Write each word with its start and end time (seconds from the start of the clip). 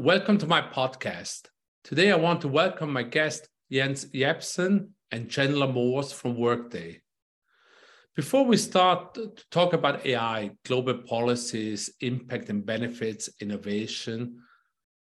welcome 0.00 0.38
to 0.38 0.46
my 0.46 0.62
podcast. 0.62 1.42
Today, 1.84 2.10
I 2.10 2.16
want 2.16 2.40
to 2.40 2.48
welcome 2.48 2.90
my 2.90 3.02
guest, 3.02 3.50
Jens 3.70 4.06
Jepsen 4.06 4.88
and 5.10 5.28
Chandler 5.28 5.66
Morse 5.66 6.10
from 6.10 6.38
Workday. 6.38 7.02
Before 8.16 8.46
we 8.46 8.56
start 8.56 9.12
to 9.16 9.34
talk 9.50 9.74
about 9.74 10.06
AI, 10.06 10.52
global 10.64 10.94
policies, 10.94 11.92
impact 12.00 12.48
and 12.48 12.64
benefits, 12.64 13.28
innovation, 13.42 14.38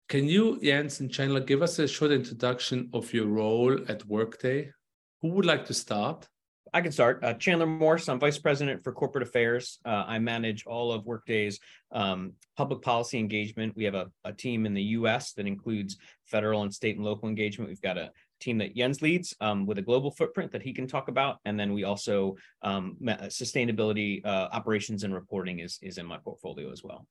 can 0.09 0.25
you, 0.25 0.59
Jens 0.63 1.01
and 1.01 1.13
Chandler, 1.13 1.41
give 1.41 1.61
us 1.61 1.79
a 1.79 1.87
short 1.87 2.11
introduction 2.11 2.89
of 2.95 3.13
your 3.13 3.27
role 3.27 3.79
at 3.87 4.07
Workday? 4.07 4.73
Who 5.21 5.29
would 5.29 5.45
like 5.45 5.67
to 5.67 5.75
start? 5.75 6.27
I 6.73 6.81
can 6.81 6.93
start. 6.93 7.25
Uh, 7.25 7.35
Chandler 7.35 7.67
Morse, 7.67 8.09
I'm 8.09 8.21
Vice 8.21 8.39
President 8.39 8.83
for 8.83 8.93
Corporate 8.93 9.27
Affairs. 9.27 9.79
Uh, 9.85 10.05
I 10.07 10.19
manage 10.19 10.67
all 10.67 10.93
of 10.93 11.05
Workday's 11.05 11.59
um, 11.91 12.33
public 12.57 12.81
policy 12.83 13.19
engagement. 13.19 13.75
We 13.77 13.85
have 13.85 13.95
a, 13.95 14.11
a, 14.25 14.33
team 14.33 14.67
in 14.67 14.75
the 14.75 14.83
US 14.83 15.33
that 15.33 15.47
includes 15.47 15.97
federal 16.25 16.63
and 16.63 16.73
state 16.73 16.97
and 16.97 17.05
local 17.05 17.29
engagement. 17.29 17.69
We've 17.69 17.81
got 17.81 17.99
a 17.99 18.13
team 18.39 18.59
that 18.59 18.77
Jens 18.77 19.03
leads 19.03 19.35
um, 19.41 19.67
with 19.67 19.79
a 19.79 19.83
global 19.83 20.11
footprint 20.13 20.53
that 20.53 20.63
he 20.63 20.73
can 20.73 20.87
talk 20.87 21.09
about. 21.09 21.39
And 21.45 21.59
then 21.59 21.73
we 21.73 21.85
also, 21.85 22.37
um, 22.63 22.97
sustainability 23.03 24.25
uh, 24.25 24.49
operations 24.53 25.03
and 25.03 25.13
reporting 25.13 25.59
is, 25.59 25.79
is 25.83 25.99
in 25.99 26.07
my 26.07 26.19
portfolio 26.19 26.71
as 26.71 26.85
well. 26.85 27.07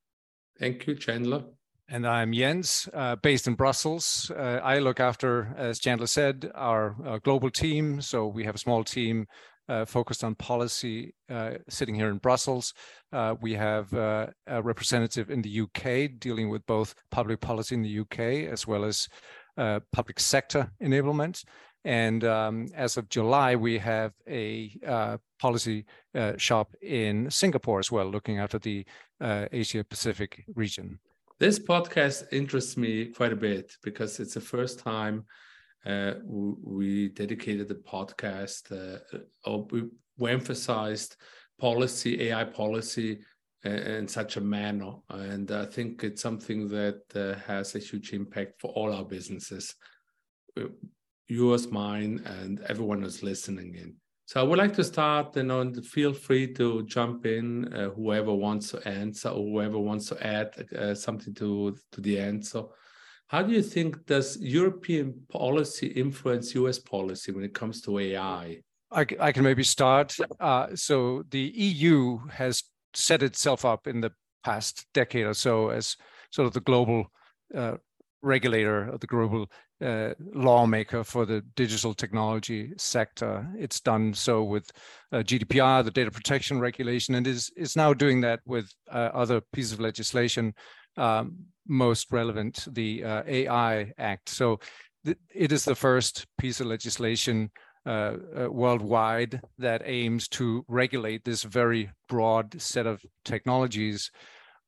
Thank 0.58 0.86
you, 0.86 0.94
Chandler. 0.94 1.44
And 1.92 2.06
I'm 2.06 2.32
Jens, 2.32 2.88
uh, 2.94 3.16
based 3.16 3.48
in 3.48 3.54
Brussels. 3.54 4.30
Uh, 4.30 4.60
I 4.62 4.78
look 4.78 5.00
after, 5.00 5.52
as 5.56 5.80
Chandler 5.80 6.06
said, 6.06 6.48
our 6.54 6.94
uh, 7.04 7.18
global 7.18 7.50
team. 7.50 8.00
So 8.00 8.28
we 8.28 8.44
have 8.44 8.54
a 8.54 8.58
small 8.58 8.84
team 8.84 9.26
uh, 9.68 9.84
focused 9.86 10.22
on 10.22 10.36
policy 10.36 11.16
uh, 11.28 11.54
sitting 11.68 11.96
here 11.96 12.08
in 12.08 12.18
Brussels. 12.18 12.74
Uh, 13.12 13.34
we 13.40 13.54
have 13.54 13.92
a 13.92 14.32
representative 14.62 15.30
in 15.30 15.42
the 15.42 15.62
UK 15.62 16.16
dealing 16.20 16.48
with 16.48 16.64
both 16.66 16.94
public 17.10 17.40
policy 17.40 17.74
in 17.74 17.82
the 17.82 17.98
UK 17.98 18.48
as 18.52 18.68
well 18.68 18.84
as 18.84 19.08
public 19.90 20.20
sector 20.20 20.70
enablement. 20.80 21.42
And 21.84 22.24
um, 22.24 22.66
as 22.74 22.96
of 22.96 23.08
July, 23.08 23.56
we 23.56 23.78
have 23.78 24.12
a 24.28 24.78
uh, 24.86 25.16
policy 25.40 25.86
uh, 26.14 26.34
shop 26.36 26.74
in 26.82 27.30
Singapore 27.30 27.78
as 27.78 27.90
well, 27.90 28.06
looking 28.06 28.38
after 28.38 28.58
the 28.58 28.84
uh, 29.20 29.46
Asia 29.50 29.82
Pacific 29.82 30.44
region. 30.54 30.98
This 31.40 31.58
podcast 31.58 32.24
interests 32.32 32.76
me 32.76 33.06
quite 33.06 33.32
a 33.32 33.36
bit 33.36 33.74
because 33.82 34.20
it's 34.20 34.34
the 34.34 34.42
first 34.42 34.78
time 34.78 35.24
uh, 35.86 36.12
we 36.26 37.08
dedicated 37.08 37.66
the 37.66 37.76
podcast, 37.76 38.70
uh, 38.70 39.58
we, 39.72 39.84
we 40.18 40.30
emphasized 40.30 41.16
policy, 41.58 42.28
AI 42.28 42.44
policy 42.44 43.20
in 43.64 44.06
such 44.06 44.36
a 44.36 44.40
manner. 44.42 44.92
And 45.08 45.50
I 45.50 45.64
think 45.64 46.04
it's 46.04 46.20
something 46.20 46.68
that 46.68 47.00
uh, 47.14 47.40
has 47.46 47.74
a 47.74 47.78
huge 47.78 48.12
impact 48.12 48.60
for 48.60 48.70
all 48.72 48.92
our 48.92 49.06
businesses, 49.06 49.74
uh, 50.58 50.64
yours, 51.26 51.70
mine, 51.70 52.22
and 52.26 52.60
everyone 52.68 53.00
who's 53.00 53.22
listening 53.22 53.76
in. 53.76 53.94
So 54.30 54.38
I 54.38 54.44
would 54.44 54.60
like 54.60 54.74
to 54.74 54.84
start, 54.84 55.34
you 55.34 55.42
know, 55.42 55.60
and 55.60 55.84
feel 55.84 56.12
free 56.12 56.54
to 56.54 56.84
jump 56.84 57.26
in, 57.26 57.74
uh, 57.74 57.90
whoever 57.90 58.32
wants 58.32 58.70
to 58.70 58.88
answer 58.88 59.28
or 59.28 59.44
whoever 59.44 59.76
wants 59.76 60.06
to 60.10 60.24
add 60.24 60.68
uh, 60.78 60.94
something 60.94 61.34
to, 61.34 61.76
to 61.90 62.00
the 62.00 62.20
answer. 62.20 62.62
How 63.26 63.42
do 63.42 63.52
you 63.52 63.60
think 63.60 64.06
does 64.06 64.38
European 64.40 65.20
policy 65.32 65.88
influence 65.88 66.54
US 66.54 66.78
policy 66.78 67.32
when 67.32 67.42
it 67.42 67.54
comes 67.54 67.80
to 67.80 67.98
AI? 67.98 68.60
I, 68.92 69.06
I 69.18 69.32
can 69.32 69.42
maybe 69.42 69.64
start. 69.64 70.16
Uh, 70.38 70.68
so 70.76 71.24
the 71.30 71.52
EU 71.52 72.18
has 72.28 72.62
set 72.94 73.24
itself 73.24 73.64
up 73.64 73.88
in 73.88 74.00
the 74.00 74.12
past 74.44 74.86
decade 74.94 75.26
or 75.26 75.34
so 75.34 75.70
as 75.70 75.96
sort 76.30 76.46
of 76.46 76.52
the 76.52 76.60
global 76.60 77.10
uh, 77.52 77.78
regulator, 78.22 78.90
of 78.90 79.00
the 79.00 79.08
global 79.08 79.50
uh, 79.80 80.14
lawmaker 80.34 81.04
for 81.04 81.24
the 81.24 81.42
digital 81.56 81.94
technology 81.94 82.72
sector. 82.76 83.48
It's 83.56 83.80
done 83.80 84.14
so 84.14 84.42
with 84.44 84.70
uh, 85.12 85.18
GDPR, 85.18 85.84
the 85.84 85.90
data 85.90 86.10
protection 86.10 86.60
regulation, 86.60 87.14
and 87.14 87.26
is 87.26 87.50
is 87.56 87.76
now 87.76 87.94
doing 87.94 88.20
that 88.22 88.40
with 88.46 88.72
uh, 88.90 89.10
other 89.14 89.40
pieces 89.52 89.72
of 89.72 89.80
legislation 89.80 90.54
um, 90.96 91.36
most 91.66 92.12
relevant, 92.12 92.66
the 92.72 93.04
uh, 93.04 93.22
AI 93.26 93.92
Act. 93.98 94.28
So 94.28 94.60
th- 95.04 95.18
it 95.34 95.52
is 95.52 95.64
the 95.64 95.74
first 95.74 96.26
piece 96.38 96.60
of 96.60 96.66
legislation 96.66 97.50
uh, 97.86 98.16
uh, 98.38 98.48
worldwide 98.50 99.40
that 99.58 99.82
aims 99.84 100.28
to 100.28 100.64
regulate 100.68 101.24
this 101.24 101.42
very 101.44 101.90
broad 102.08 102.60
set 102.60 102.86
of 102.86 103.02
technologies. 103.24 104.10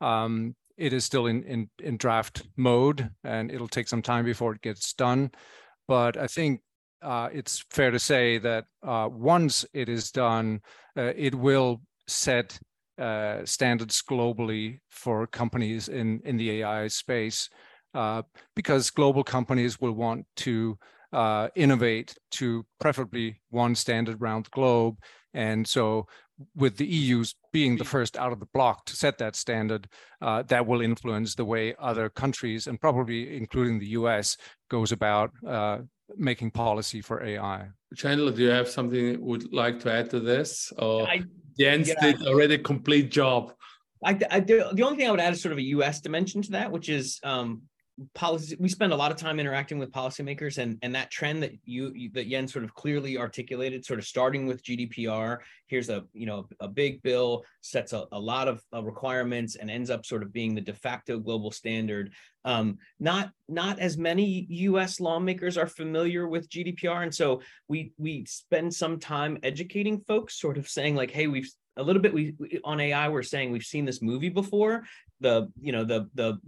Um, 0.00 0.54
it 0.77 0.93
is 0.93 1.05
still 1.05 1.27
in, 1.27 1.43
in, 1.44 1.71
in 1.83 1.97
draft 1.97 2.43
mode 2.56 3.10
and 3.25 3.50
it'll 3.50 3.69
take 3.69 3.88
some 3.88 4.03
time 4.03 4.25
before 4.25 4.53
it 4.55 4.62
gets 4.62 4.93
done. 4.93 5.31
But 5.88 6.16
I 6.16 6.27
think 6.27 6.60
uh, 7.03 7.28
it's 7.33 7.65
fair 7.71 7.91
to 7.91 7.99
say 7.99 8.38
that 8.38 8.65
uh, 8.83 9.09
once 9.10 9.65
it 9.72 9.88
is 9.88 10.10
done, 10.10 10.60
uh, 10.97 11.12
it 11.16 11.34
will 11.34 11.83
set 12.06 12.59
uh, 12.99 13.44
standards 13.44 14.03
globally 14.03 14.78
for 14.88 15.27
companies 15.27 15.88
in, 15.88 16.21
in 16.25 16.37
the 16.37 16.62
AI 16.62 16.89
space 16.89 17.49
uh, 17.94 18.22
because 18.54 18.91
global 18.91 19.25
companies 19.25 19.81
will 19.81 19.93
want 19.93 20.27
to 20.37 20.78
uh, 21.12 21.48
innovate 21.54 22.16
to 22.32 22.64
preferably 22.80 23.40
one 23.50 23.74
standard 23.74 24.20
around 24.20 24.46
the 24.46 24.50
globe. 24.50 24.98
And 25.34 25.66
so 25.66 26.06
with 26.56 26.76
the 26.76 26.86
EU's 26.86 27.34
being 27.52 27.76
the 27.76 27.84
first 27.84 28.16
out 28.16 28.32
of 28.32 28.40
the 28.40 28.48
block 28.52 28.84
to 28.86 28.96
set 28.96 29.18
that 29.18 29.36
standard, 29.36 29.88
uh, 30.20 30.42
that 30.44 30.66
will 30.66 30.80
influence 30.80 31.34
the 31.34 31.44
way 31.44 31.74
other 31.78 32.08
countries 32.08 32.66
and 32.66 32.80
probably 32.80 33.36
including 33.36 33.78
the 33.78 33.88
US 33.88 34.36
goes 34.70 34.92
about 34.92 35.30
uh, 35.46 35.78
making 36.16 36.50
policy 36.50 37.00
for 37.00 37.22
AI. 37.22 37.68
Chandler, 37.94 38.32
do 38.32 38.42
you 38.42 38.48
have 38.48 38.68
something 38.68 38.98
you 38.98 39.18
would 39.20 39.52
like 39.52 39.78
to 39.80 39.92
add 39.92 40.10
to 40.10 40.20
this? 40.20 40.72
Or 40.78 41.06
I, 41.06 41.22
Jens 41.58 41.88
yeah. 41.88 42.00
did 42.00 42.26
already 42.26 42.54
a 42.54 42.58
complete 42.58 43.10
job. 43.10 43.52
I, 44.04 44.18
I, 44.30 44.40
the 44.40 44.82
only 44.82 44.96
thing 44.96 45.06
I 45.06 45.10
would 45.10 45.20
add 45.20 45.32
is 45.32 45.42
sort 45.42 45.52
of 45.52 45.58
a 45.58 45.62
U.S. 45.76 46.00
dimension 46.00 46.42
to 46.42 46.52
that, 46.52 46.72
which 46.72 46.88
is 46.88 47.20
um, 47.22 47.62
policy 48.14 48.56
we 48.58 48.69
spend 48.69 48.92
a 48.92 48.97
lot 48.97 49.10
of 49.10 49.19
time 49.19 49.38
interacting 49.38 49.78
with 49.78 49.92
policymakers 49.92 50.58
and 50.58 50.78
and 50.82 50.94
that 50.94 51.10
trend 51.10 51.42
that 51.42 51.53
you, 51.64 51.92
you 51.94 52.10
that 52.12 52.28
Jens 52.28 52.53
sort 52.53 52.64
of 52.64 52.75
clearly 52.75 53.19
articulated 53.19 53.84
sort 53.84 53.98
of 53.98 54.06
starting 54.06 54.47
with 54.47 54.64
GDPR 54.64 55.38
here's 55.66 55.91
a 55.91 56.04
you 56.14 56.26
know 56.26 56.48
a 56.60 56.69
big 56.69 57.03
bill 57.03 57.44
sets 57.60 57.92
a, 57.92 58.06
a 58.12 58.19
lot 58.19 58.48
of 58.48 58.62
uh, 58.75 58.82
requirements 58.82 59.56
and 59.56 59.70
ends 59.70 59.91
up 59.91 60.06
sort 60.06 60.22
of 60.22 60.32
being 60.32 60.54
the 60.54 60.60
de 60.60 60.72
facto 60.72 61.19
global 61.19 61.50
standard. 61.50 62.12
Um, 62.44 62.78
not 62.98 63.30
not 63.48 63.78
as 63.78 63.98
many 63.98 64.47
US 64.48 64.98
lawmakers 64.98 65.56
are 65.56 65.66
familiar 65.66 66.26
with 66.26 66.48
GDPR 66.48 67.03
and 67.03 67.14
so 67.14 67.42
we 67.69 67.92
we 67.98 68.24
spend 68.24 68.74
some 68.74 68.98
time 68.98 69.38
educating 69.42 70.00
folks 70.00 70.41
sort 70.41 70.56
of 70.56 70.66
saying 70.66 70.97
like 70.97 71.10
hey 71.10 71.26
we've 71.26 71.50
a 71.77 71.83
little 71.83 72.03
bit 72.03 72.12
we, 72.12 72.34
we, 72.38 72.60
on 72.65 72.81
AI 72.81 73.09
we're 73.09 73.22
saying 73.22 73.50
we've 73.50 73.65
seen 73.65 73.84
this 73.84 74.03
movie 74.03 74.28
before. 74.28 74.84
The 75.21 75.49
you 75.60 75.72
know 75.72 75.84
the 75.84 76.09
the 76.15 76.38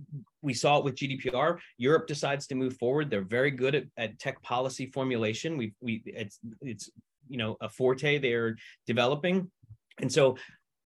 we 0.43 0.55
saw 0.55 0.79
it 0.79 0.85
with 0.85 0.97
GDPR 0.97 1.59
Europe 1.79 2.07
decides 2.07 2.47
to 2.49 2.55
move 2.55 2.77
forward. 2.77 3.11
They're 3.11 3.23
very 3.23 3.51
good 3.51 3.75
at, 3.75 3.85
at 3.97 4.19
tech 4.19 4.43
policy 4.43 4.87
formulation. 4.87 5.57
We 5.57 5.75
we 5.81 6.03
it's 6.07 6.39
it's 6.61 6.91
you 7.29 7.39
know 7.39 7.57
a 7.61 7.69
forte 7.69 8.19
they're 8.19 8.57
developing. 8.87 9.51
And 10.01 10.13
so 10.13 10.37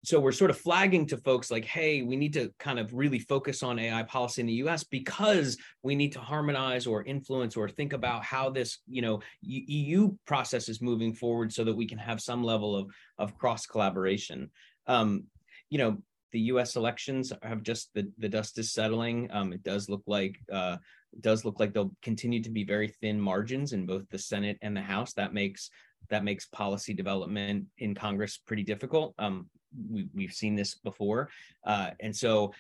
so 0.06 0.20
we're 0.20 0.32
sort 0.32 0.52
of 0.52 0.58
flagging 0.58 1.06
to 1.06 1.18
folks 1.18 1.50
like 1.50 1.66
hey 1.66 2.02
we 2.02 2.16
need 2.16 2.34
to 2.34 2.52
kind 2.60 2.80
of 2.80 2.94
really 2.94 3.20
focus 3.20 3.64
on 3.64 3.80
ai 3.80 4.04
policy 4.04 4.42
in 4.42 4.48
the 4.48 4.54
us 4.54 4.84
because 4.84 5.58
we 5.84 5.96
need 5.96 6.12
to 6.14 6.20
harmonize 6.20 6.86
or 6.88 7.04
influence 7.04 7.58
or 7.58 7.68
think 7.68 7.94
about 7.94 8.24
how 8.24 8.50
this 8.50 8.80
you 8.88 9.02
know 9.02 9.20
eu 9.42 10.16
process 10.26 10.70
is 10.70 10.82
moving 10.82 11.14
forward 11.14 11.52
so 11.52 11.64
that 11.64 11.76
we 11.76 11.88
can 11.88 11.98
have 11.98 12.22
some 12.22 12.44
level 12.44 12.76
of 12.76 12.92
of 13.18 13.38
cross 13.38 13.66
collaboration. 13.66 14.50
Um, 14.88 15.26
you 15.70 15.78
know 15.78 15.98
the 16.32 16.40
us 16.42 16.76
elections 16.76 17.32
have 17.44 17.64
just 17.64 17.94
the, 17.94 18.12
the 18.18 18.28
dust 18.28 18.58
is 18.58 18.74
settling. 18.74 19.30
Um, 19.32 19.54
it 19.54 19.64
does 19.64 19.88
look 19.90 20.04
like 20.06 20.38
uh, 20.52 20.78
does 21.22 21.46
look 21.46 21.60
like 21.60 21.74
they'll 21.74 21.96
continue 22.02 22.44
to 22.44 22.50
be 22.50 22.66
very 22.66 22.90
thin 22.90 23.20
margins 23.20 23.72
in 23.72 23.86
both 23.86 24.04
the 24.10 24.20
senate 24.20 24.58
and 24.62 24.76
the 24.76 24.82
house. 24.82 25.14
That 25.14 25.34
makes 25.34 25.70
that 26.10 26.24
makes 26.24 26.46
policy 26.48 26.94
development 26.94 27.66
in 27.78 27.96
Congress 27.96 28.38
pretty 28.38 28.64
difficult. 28.64 29.16
Um, 29.18 29.50
we, 29.90 30.08
we've 30.14 30.34
seen 30.34 30.56
this 30.56 30.76
before. 30.76 31.30
Uh, 31.66 31.92
and 32.00 32.16
so 32.16 32.54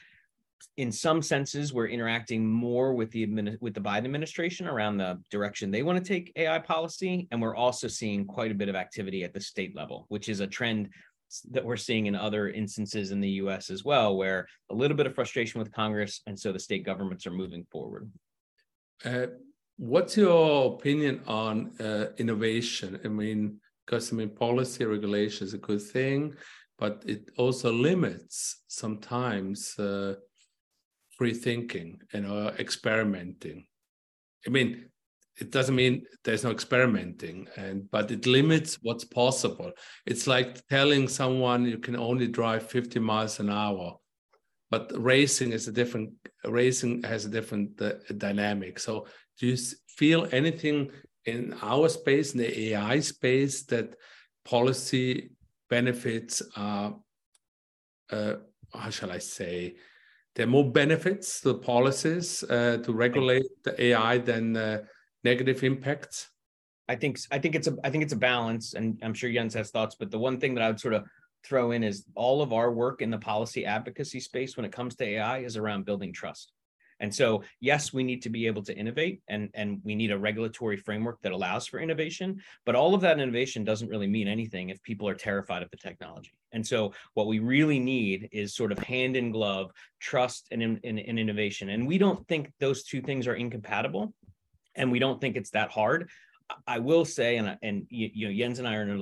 in 0.78 0.92
some 0.92 1.22
senses, 1.22 1.74
we're 1.74 1.88
interacting 1.88 2.46
more 2.46 2.94
with 2.94 3.12
the 3.12 3.58
with 3.62 3.74
the 3.74 3.82
Biden 3.82 4.06
administration 4.06 4.68
around 4.68 4.98
the 4.98 5.20
direction 5.30 5.72
they 5.72 5.84
want 5.84 6.04
to 6.04 6.14
take 6.14 6.32
AI 6.36 6.60
policy, 6.60 7.28
and 7.32 7.42
we're 7.42 7.56
also 7.56 7.88
seeing 7.88 8.26
quite 8.26 8.52
a 8.52 8.56
bit 8.56 8.70
of 8.70 8.76
activity 8.76 9.24
at 9.24 9.34
the 9.34 9.40
state 9.40 9.76
level, 9.76 10.06
which 10.10 10.30
is 10.30 10.40
a 10.40 10.48
trend 10.48 10.90
that 11.52 11.66
we're 11.66 11.78
seeing 11.78 12.06
in 12.06 12.16
other 12.16 12.50
instances 12.50 13.12
in 13.12 13.20
the 13.20 13.30
U.S. 13.30 13.70
as 13.70 13.84
well, 13.84 14.16
where 14.16 14.48
a 14.70 14.76
little 14.76 14.96
bit 14.96 15.08
of 15.08 15.16
frustration 15.16 15.60
with 15.60 15.72
Congress, 15.72 16.22
and 16.28 16.40
so 16.40 16.52
the 16.52 16.60
state 16.60 16.86
governments 16.86 17.26
are 17.26 17.32
moving 17.32 17.66
forward. 17.72 18.10
Uh, 19.04 19.28
what's 19.78 20.18
your 20.18 20.74
opinion 20.74 21.22
on 21.28 21.72
uh, 21.80 22.08
innovation? 22.18 23.00
I 23.04 23.08
mean, 23.08 23.60
because 23.86 24.12
I 24.12 24.16
mean, 24.16 24.30
policy 24.30 24.86
regulation 24.86 25.46
is 25.46 25.54
a 25.54 25.60
good 25.60 25.82
thing, 25.82 26.36
but 26.78 27.04
it 27.06 27.32
also 27.38 27.72
limits 27.72 28.64
sometimes 28.68 29.78
uh, 29.80 30.16
free 31.18 31.34
thinking, 31.34 32.00
and 32.14 32.28
know, 32.28 32.48
experimenting. 32.60 33.66
I 34.46 34.50
mean, 34.50 34.90
it 35.38 35.52
doesn't 35.52 35.76
mean 35.76 36.06
there's 36.24 36.44
no 36.44 36.52
experimenting 36.52 37.48
and 37.58 37.90
but 37.92 38.10
it 38.12 38.26
limits 38.26 38.80
what's 38.82 39.04
possible 39.04 39.72
it's 40.06 40.28
like 40.28 40.66
telling 40.68 41.08
someone 41.08 41.66
you 41.66 41.78
can 41.78 41.96
only 41.96 42.28
drive 42.28 42.70
50 42.70 43.00
miles 43.00 43.40
an 43.40 43.50
hour 43.50 43.98
but 44.72 44.92
racing 44.96 45.52
is 45.52 45.68
a 45.68 45.72
different 45.72 46.12
racing 46.46 47.04
has 47.04 47.26
a 47.26 47.30
different 47.30 47.82
uh, 47.82 47.94
dynamic 48.18 48.80
so 48.80 49.06
do 49.40 49.48
you 49.48 49.58
feel 49.90 50.28
anything 50.32 50.90
in 51.26 51.54
our 51.62 51.90
space 51.90 52.34
in 52.34 52.40
the 52.40 52.60
ai 52.70 53.00
space 53.00 53.64
that 53.64 53.96
policy 54.46 55.32
benefits 55.78 56.42
are 56.56 56.96
uh, 58.16 58.34
how 58.82 58.90
shall 58.98 59.12
i 59.12 59.22
say 59.38 59.76
there 60.36 60.46
are 60.48 60.56
more 60.58 60.70
benefits 60.84 61.28
to 61.42 61.48
the 61.54 61.60
policies 61.74 62.44
uh, 62.44 62.78
to 62.84 62.92
regulate 63.06 63.50
the 63.64 63.74
ai 63.88 64.18
than 64.18 64.46
uh, 64.58 64.78
negative 65.26 65.64
impacts? 65.64 66.30
I 66.88 66.96
think 66.96 67.20
I 67.32 67.40
think 67.40 67.56
it's 67.56 67.68
a 67.68 67.76
I 67.84 67.90
think 67.90 68.04
it's 68.04 68.14
a 68.14 68.28
balance, 68.34 68.76
and 68.76 69.00
I'm 69.02 69.14
sure 69.14 69.32
Jens 69.32 69.56
has 69.56 69.72
thoughts. 69.72 69.96
But 70.00 70.12
the 70.12 70.20
one 70.20 70.40
thing 70.40 70.54
that 70.56 70.64
I 70.64 70.68
would 70.68 70.80
sort 70.80 70.94
of 70.94 71.04
throw 71.44 71.72
in 71.72 71.84
is 71.84 72.06
all 72.16 72.42
of 72.42 72.54
our 72.54 72.72
work 72.72 73.02
in 73.02 73.10
the 73.10 73.18
policy 73.18 73.66
advocacy 73.66 74.20
space 74.20 74.56
when 74.56 74.66
it 74.66 74.72
comes 74.72 74.96
to 74.96 75.04
AI 75.04 75.40
is 75.40 75.58
around 75.58 75.86
building 75.86 76.14
trust. 76.14 76.54
And 77.00 77.14
so, 77.14 77.44
yes, 77.60 77.92
we 77.92 78.04
need 78.04 78.22
to 78.22 78.30
be 78.30 78.48
able 78.48 78.64
to 78.64 78.76
innovate 78.76 79.22
and, 79.28 79.50
and 79.54 79.82
we 79.84 79.96
need 79.96 80.12
a 80.12 80.18
regulatory 80.18 80.78
framework 80.78 81.22
that 81.22 81.34
allows 81.34 81.68
for 81.68 81.80
innovation. 81.80 82.42
But 82.66 82.76
all 82.76 82.96
of 82.96 83.02
that 83.02 83.20
innovation 83.20 83.66
doesn't 83.66 83.90
really 83.90 84.08
mean 84.08 84.28
anything 84.28 84.70
if 84.70 84.82
people 84.82 85.08
are 85.08 85.16
terrified 85.16 85.62
of 85.62 85.70
the 85.72 85.78
technology. 85.78 86.34
And 86.54 86.66
so, 86.66 86.94
what 87.14 87.28
we 87.28 87.40
really 87.40 87.80
need 87.80 88.30
is 88.32 88.56
sort 88.56 88.72
of 88.72 88.80
hand 88.80 89.18
in 89.18 89.32
glove 89.32 89.72
trust 90.00 90.48
and, 90.52 90.62
and, 90.62 90.80
and 90.84 91.00
innovation. 91.00 91.70
And 91.70 91.86
we 91.86 91.98
don't 91.98 92.26
think 92.28 92.52
those 92.60 92.84
two 92.84 93.02
things 93.02 93.28
are 93.28 93.36
incompatible 93.36 94.14
and 94.76 94.92
we 94.92 95.00
don't 95.00 95.20
think 95.20 95.36
it's 95.36 95.52
that 95.52 95.72
hard. 95.72 96.10
I 96.68 96.80
will 96.80 97.06
say, 97.06 97.38
and 97.38 97.58
and 97.64 97.88
you 97.90 98.28
know, 98.28 98.34
Jens 98.34 98.60
and 98.60 98.68
I 98.68 98.76
are 98.76 99.00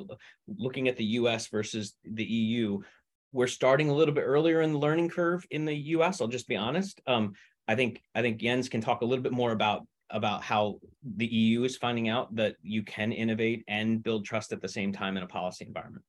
looking 0.47 0.87
at 0.87 0.95
the 0.95 1.05
U.S. 1.05 1.47
versus 1.47 1.93
the 2.05 2.23
EU. 2.23 2.79
We're 3.33 3.47
starting 3.47 3.89
a 3.89 3.93
little 3.93 4.13
bit 4.13 4.21
earlier 4.21 4.61
in 4.61 4.73
the 4.73 4.79
learning 4.79 5.09
curve 5.09 5.45
in 5.51 5.65
the 5.65 5.75
U.S. 5.75 6.21
I'll 6.21 6.27
just 6.27 6.47
be 6.47 6.55
honest. 6.55 7.01
Um, 7.05 7.33
I 7.67 7.75
think 7.75 8.01
I 8.15 8.21
think 8.21 8.37
Jens 8.41 8.69
can 8.69 8.81
talk 8.81 9.01
a 9.01 9.05
little 9.05 9.23
bit 9.23 9.31
more 9.31 9.51
about 9.51 9.85
about 10.09 10.43
how 10.43 10.79
the 11.15 11.25
EU 11.25 11.63
is 11.63 11.77
finding 11.77 12.09
out 12.09 12.35
that 12.35 12.55
you 12.61 12.83
can 12.83 13.11
innovate 13.11 13.63
and 13.67 14.03
build 14.03 14.25
trust 14.25 14.51
at 14.53 14.61
the 14.61 14.67
same 14.67 14.91
time 14.91 15.17
in 15.17 15.23
a 15.23 15.27
policy 15.27 15.65
environment. 15.65 16.03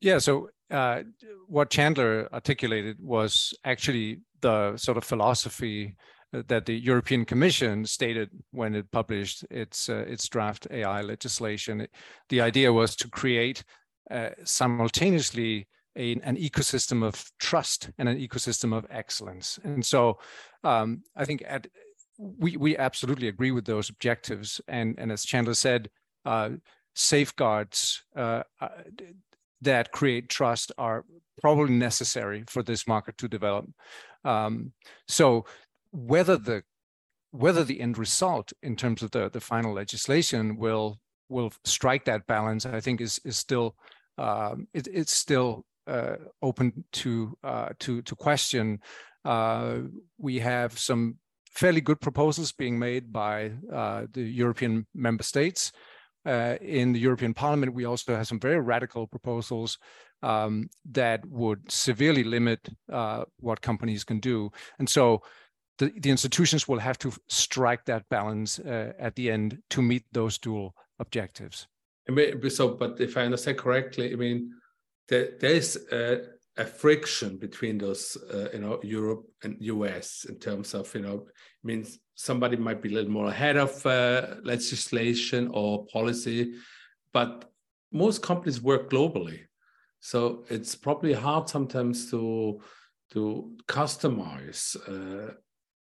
Yeah. 0.00 0.18
So 0.18 0.50
uh, 0.70 1.02
what 1.46 1.70
Chandler 1.70 2.28
articulated 2.32 2.96
was 3.00 3.54
actually 3.64 4.20
the 4.40 4.76
sort 4.76 4.96
of 4.96 5.04
philosophy 5.04 5.96
that 6.32 6.64
the 6.64 6.74
European 6.74 7.24
Commission 7.24 7.84
stated 7.84 8.30
when 8.52 8.74
it 8.74 8.90
published 8.90 9.44
its 9.50 9.88
uh, 9.88 10.04
its 10.08 10.28
draft 10.28 10.66
AI 10.70 11.02
legislation. 11.02 11.86
The 12.30 12.40
idea 12.40 12.72
was 12.72 12.96
to 12.96 13.08
create 13.08 13.64
uh, 14.10 14.30
simultaneously 14.44 15.66
a, 15.96 16.12
an 16.22 16.36
ecosystem 16.36 17.04
of 17.04 17.24
trust 17.38 17.90
and 17.98 18.08
an 18.08 18.18
ecosystem 18.18 18.76
of 18.76 18.86
excellence. 18.90 19.58
And 19.64 19.84
so, 19.84 20.18
um, 20.64 21.02
I 21.16 21.24
think 21.24 21.42
at, 21.46 21.66
we 22.18 22.56
we 22.56 22.76
absolutely 22.76 23.28
agree 23.28 23.50
with 23.50 23.64
those 23.64 23.90
objectives. 23.90 24.60
And 24.68 24.98
and 24.98 25.12
as 25.12 25.24
Chandler 25.24 25.54
said, 25.54 25.90
uh, 26.24 26.50
safeguards 26.94 28.04
uh, 28.16 28.42
uh, 28.60 28.68
that 29.60 29.92
create 29.92 30.28
trust 30.28 30.72
are 30.78 31.04
probably 31.40 31.74
necessary 31.74 32.44
for 32.46 32.62
this 32.62 32.86
market 32.86 33.16
to 33.18 33.28
develop. 33.28 33.66
Um, 34.24 34.72
so 35.08 35.46
whether 35.90 36.36
the 36.36 36.62
whether 37.30 37.64
the 37.64 37.80
end 37.80 37.96
result 37.96 38.52
in 38.62 38.76
terms 38.76 39.02
of 39.02 39.10
the, 39.10 39.30
the 39.30 39.40
final 39.40 39.72
legislation 39.72 40.56
will 40.56 41.00
will 41.28 41.52
strike 41.64 42.04
that 42.04 42.26
balance, 42.26 42.66
I 42.66 42.80
think 42.80 43.00
is 43.00 43.20
is 43.24 43.38
still 43.38 43.76
um, 44.18 44.68
it, 44.74 44.86
it's 44.92 45.16
still 45.16 45.64
open 46.40 46.84
to 46.92 47.36
uh, 47.44 47.68
to 47.80 48.02
to 48.02 48.16
question. 48.16 48.80
Uh, 49.24 49.78
we 50.18 50.38
have 50.38 50.78
some 50.78 51.16
fairly 51.52 51.80
good 51.80 52.00
proposals 52.00 52.52
being 52.52 52.78
made 52.78 53.12
by 53.12 53.52
uh, 53.72 54.06
the 54.12 54.22
European 54.22 54.86
member 54.94 55.22
states. 55.22 55.72
Uh, 56.24 56.56
in 56.60 56.92
the 56.92 57.00
European 57.00 57.34
Parliament, 57.34 57.74
we 57.74 57.84
also 57.84 58.14
have 58.14 58.26
some 58.26 58.40
very 58.40 58.60
radical 58.60 59.06
proposals 59.06 59.78
um, 60.22 60.68
that 60.92 61.24
would 61.26 61.70
severely 61.70 62.22
limit 62.22 62.68
uh, 62.92 63.24
what 63.40 63.60
companies 63.60 64.04
can 64.04 64.20
do. 64.20 64.50
And 64.78 64.88
so 64.88 65.22
the, 65.78 65.92
the 66.00 66.10
institutions 66.10 66.68
will 66.68 66.78
have 66.78 66.98
to 66.98 67.12
strike 67.28 67.84
that 67.86 68.08
balance 68.08 68.60
uh, 68.60 68.92
at 68.98 69.16
the 69.16 69.30
end 69.30 69.58
to 69.70 69.82
meet 69.82 70.04
those 70.12 70.38
dual 70.38 70.74
objectives. 71.00 71.66
So, 72.48 72.68
but 72.68 73.00
if 73.00 73.16
I 73.16 73.22
understand 73.22 73.58
correctly, 73.58 74.12
I 74.12 74.16
mean, 74.16 74.52
there, 75.12 75.28
there's 75.38 75.76
a, 75.92 76.22
a, 76.56 76.64
friction 76.64 77.36
between 77.36 77.76
those, 77.76 78.16
uh, 78.32 78.48
you 78.54 78.60
know, 78.60 78.80
Europe 78.82 79.26
and 79.44 79.56
US 79.60 80.24
in 80.24 80.38
terms 80.38 80.72
of, 80.72 80.92
you 80.94 81.02
know, 81.02 81.26
means 81.62 81.98
somebody 82.14 82.56
might 82.56 82.80
be 82.80 82.88
a 82.88 82.94
little 82.94 83.10
more 83.10 83.28
ahead 83.28 83.58
of 83.58 83.84
uh, 83.84 84.36
legislation 84.42 85.50
or 85.52 85.84
policy, 85.92 86.54
but 87.12 87.50
most 87.92 88.22
companies 88.22 88.62
work 88.62 88.88
globally. 88.90 89.40
So 90.00 90.44
it's 90.48 90.74
probably 90.74 91.12
hard 91.12 91.48
sometimes 91.48 92.10
to 92.10 92.60
to 93.12 93.54
customize 93.68 94.64
uh, 94.88 95.34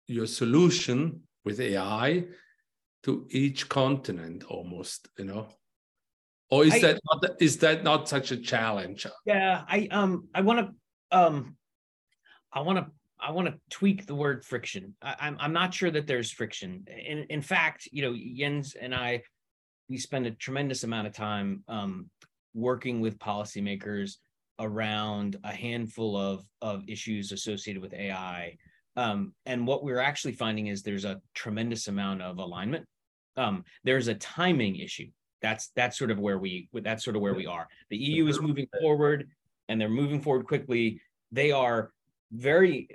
your 0.05 0.27
solution 0.27 1.23
with 1.43 1.59
AI 1.59 2.25
to 3.01 3.25
each 3.31 3.67
continent 3.67 4.43
almost, 4.43 5.09
you 5.17 5.25
know? 5.25 5.47
Or 6.49 6.65
is 6.65 6.73
I, 6.75 6.79
that 6.79 7.01
not 7.11 7.41
is 7.41 7.57
that 7.57 7.83
not 7.83 8.07
such 8.07 8.31
a 8.31 8.38
challenge? 8.38 9.05
Yeah, 9.25 9.63
I 9.67 9.88
um 9.91 10.27
I 10.33 10.41
want 10.41 10.59
to 10.59 11.17
um 11.17 11.57
I 12.53 12.61
want 12.61 12.79
to 12.79 12.88
I 13.19 13.31
want 13.31 13.47
to 13.47 13.55
tweak 13.69 14.05
the 14.05 14.15
word 14.15 14.45
friction. 14.45 14.95
I, 15.01 15.11
am 15.11 15.17
I'm, 15.19 15.38
I'm 15.39 15.53
not 15.53 15.73
sure 15.73 15.91
that 15.91 16.07
there's 16.07 16.31
friction. 16.31 16.85
In 16.87 17.25
in 17.30 17.42
fact, 17.42 17.89
you 17.92 18.01
know, 18.04 18.16
Jens 18.16 18.75
and 18.80 18.95
I 18.95 19.23
we 19.89 19.97
spend 19.97 20.25
a 20.25 20.31
tremendous 20.31 20.83
amount 20.83 21.07
of 21.07 21.13
time 21.13 21.63
um, 21.68 22.09
working 22.54 23.01
with 23.01 23.19
policymakers 23.19 24.16
around 24.59 25.37
a 25.44 25.51
handful 25.51 26.16
of 26.16 26.45
of 26.61 26.83
issues 26.87 27.31
associated 27.31 27.81
with 27.81 27.94
AI 27.94 28.57
um, 28.97 29.33
and 29.45 29.68
what 29.68 29.83
we're 29.83 29.99
actually 29.99 30.33
finding 30.33 30.68
is 30.68 30.81
there's 30.81 31.06
a 31.06 31.21
tremendous 31.35 31.87
amount 31.87 32.23
of 32.23 32.39
alignment. 32.39 32.85
Um, 33.37 33.63
there's 33.83 34.07
a 34.07 34.16
timing 34.16 34.77
issue. 34.77 35.09
That's 35.41 35.71
that's 35.75 35.97
sort 35.97 36.11
of 36.11 36.19
where 36.19 36.37
we 36.37 36.69
that's 36.73 37.03
sort 37.03 37.15
of 37.15 37.21
where 37.21 37.33
we 37.33 37.45
are. 37.45 37.67
The 37.89 37.97
EU 37.97 38.27
is 38.27 38.41
moving 38.41 38.67
forward, 38.81 39.29
and 39.69 39.79
they're 39.79 39.89
moving 39.89 40.21
forward 40.21 40.45
quickly. 40.47 41.01
They 41.31 41.51
are 41.51 41.91
very 42.31 42.89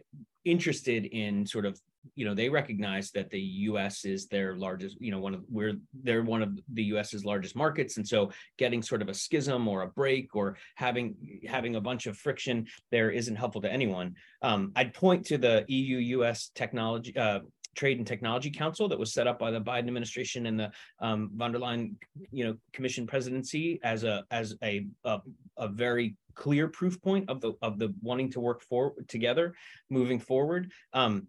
interested 0.44 1.06
in 1.06 1.46
sort 1.46 1.66
of 1.66 1.78
you 2.14 2.24
know 2.24 2.34
they 2.34 2.48
recognize 2.48 3.10
that 3.12 3.30
the 3.30 3.40
US 3.40 4.04
is 4.04 4.26
their 4.26 4.56
largest 4.56 5.00
you 5.00 5.10
know 5.10 5.20
one 5.20 5.34
of 5.34 5.44
we're 5.48 5.74
they're 6.02 6.22
one 6.22 6.42
of 6.42 6.58
the 6.72 6.84
US's 6.84 7.24
largest 7.24 7.54
markets 7.54 7.96
and 7.96 8.06
so 8.06 8.30
getting 8.58 8.82
sort 8.82 9.02
of 9.02 9.08
a 9.08 9.14
schism 9.14 9.68
or 9.68 9.82
a 9.82 9.88
break 9.88 10.34
or 10.34 10.56
having 10.74 11.14
having 11.48 11.76
a 11.76 11.80
bunch 11.80 12.06
of 12.06 12.16
friction 12.16 12.66
there 12.90 13.10
isn't 13.10 13.36
helpful 13.36 13.62
to 13.62 13.72
anyone 13.72 14.14
um, 14.42 14.72
I'd 14.74 14.94
point 14.94 15.26
to 15.26 15.38
the 15.38 15.64
EU 15.68 15.98
US 16.18 16.50
technology 16.54 17.16
uh, 17.16 17.40
Trade 17.74 17.98
and 17.98 18.06
Technology 18.06 18.50
Council 18.50 18.88
that 18.88 18.98
was 18.98 19.12
set 19.12 19.26
up 19.26 19.38
by 19.38 19.50
the 19.50 19.60
Biden 19.60 19.88
administration 19.88 20.46
and 20.46 20.58
the 20.58 20.72
um, 21.00 21.30
von 21.34 21.52
der 21.52 21.58
Leyen, 21.58 21.94
you 22.30 22.44
know, 22.44 22.56
Commission 22.72 23.06
presidency 23.06 23.80
as 23.82 24.04
a 24.04 24.24
as 24.30 24.54
a 24.62 24.86
a, 25.04 25.20
a 25.56 25.68
very 25.68 26.16
clear 26.34 26.68
proof 26.68 27.00
point 27.02 27.28
of 27.28 27.40
the 27.40 27.52
of 27.62 27.78
the 27.78 27.94
wanting 28.02 28.30
to 28.30 28.40
work 28.40 28.62
for 28.62 28.94
together 29.08 29.54
moving 29.90 30.18
forward. 30.18 30.70
Um, 30.92 31.28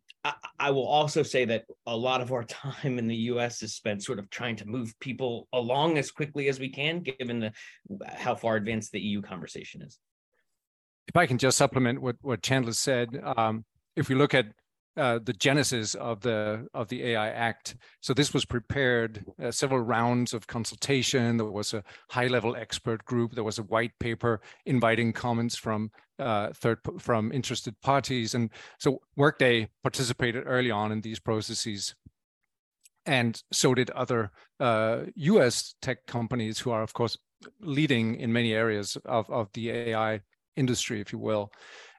I, 0.57 0.71
will 0.71 0.87
also 0.87 1.21
say 1.21 1.43
that 1.45 1.65
a 1.85 1.95
lot 1.95 2.21
of 2.21 2.31
our 2.31 2.43
time 2.45 2.97
in 2.97 3.07
the 3.07 3.15
U.S. 3.15 3.61
is 3.61 3.75
spent 3.75 4.03
sort 4.03 4.19
of 4.19 4.29
trying 4.29 4.55
to 4.57 4.65
move 4.65 4.97
people 4.99 5.47
along 5.51 5.97
as 5.97 6.11
quickly 6.11 6.47
as 6.47 6.59
we 6.59 6.69
can, 6.69 7.01
given 7.01 7.39
the 7.39 7.51
how 8.07 8.35
far 8.35 8.55
advanced 8.55 8.91
the 8.93 9.01
EU 9.01 9.21
conversation 9.21 9.81
is. 9.81 9.99
If 11.07 11.17
I 11.17 11.25
can 11.25 11.37
just 11.37 11.57
supplement 11.57 12.01
what 12.01 12.15
what 12.21 12.41
Chandler 12.41 12.73
said, 12.73 13.09
um, 13.37 13.65
if 13.95 14.09
we 14.09 14.15
look 14.15 14.33
at 14.33 14.45
uh, 14.95 15.19
the 15.23 15.33
genesis 15.33 15.95
of 15.95 16.21
the 16.21 16.67
of 16.73 16.87
the 16.87 17.03
AI 17.03 17.29
Act. 17.29 17.75
So 18.01 18.13
this 18.13 18.33
was 18.33 18.45
prepared 18.45 19.25
uh, 19.41 19.51
several 19.51 19.81
rounds 19.81 20.33
of 20.33 20.45
consultation. 20.45 21.37
There 21.37 21.45
was 21.47 21.73
a 21.73 21.83
high 22.09 22.27
level 22.27 22.55
expert 22.55 23.03
group. 23.05 23.33
There 23.33 23.43
was 23.43 23.57
a 23.57 23.63
white 23.63 23.97
paper 23.99 24.41
inviting 24.65 25.11
comments 25.11 25.55
from 25.55 25.91
uh, 26.19 26.49
third 26.53 26.79
from 26.99 27.31
interested 27.31 27.79
parties, 27.81 28.35
and 28.35 28.49
so 28.77 29.01
Workday 29.15 29.69
participated 29.81 30.43
early 30.45 30.71
on 30.71 30.91
in 30.91 31.01
these 31.01 31.19
processes. 31.19 31.95
And 33.05 33.41
so 33.51 33.73
did 33.73 33.89
other 33.89 34.31
U.S. 34.59 35.73
Uh, 35.73 35.85
tech 35.85 36.05
companies, 36.05 36.59
who 36.59 36.71
are 36.71 36.83
of 36.83 36.93
course 36.93 37.17
leading 37.59 38.15
in 38.15 38.31
many 38.31 38.53
areas 38.53 38.95
of 39.05 39.29
of 39.29 39.49
the 39.53 39.71
AI 39.71 40.21
industry, 40.55 41.01
if 41.01 41.11
you 41.11 41.19
will. 41.19 41.51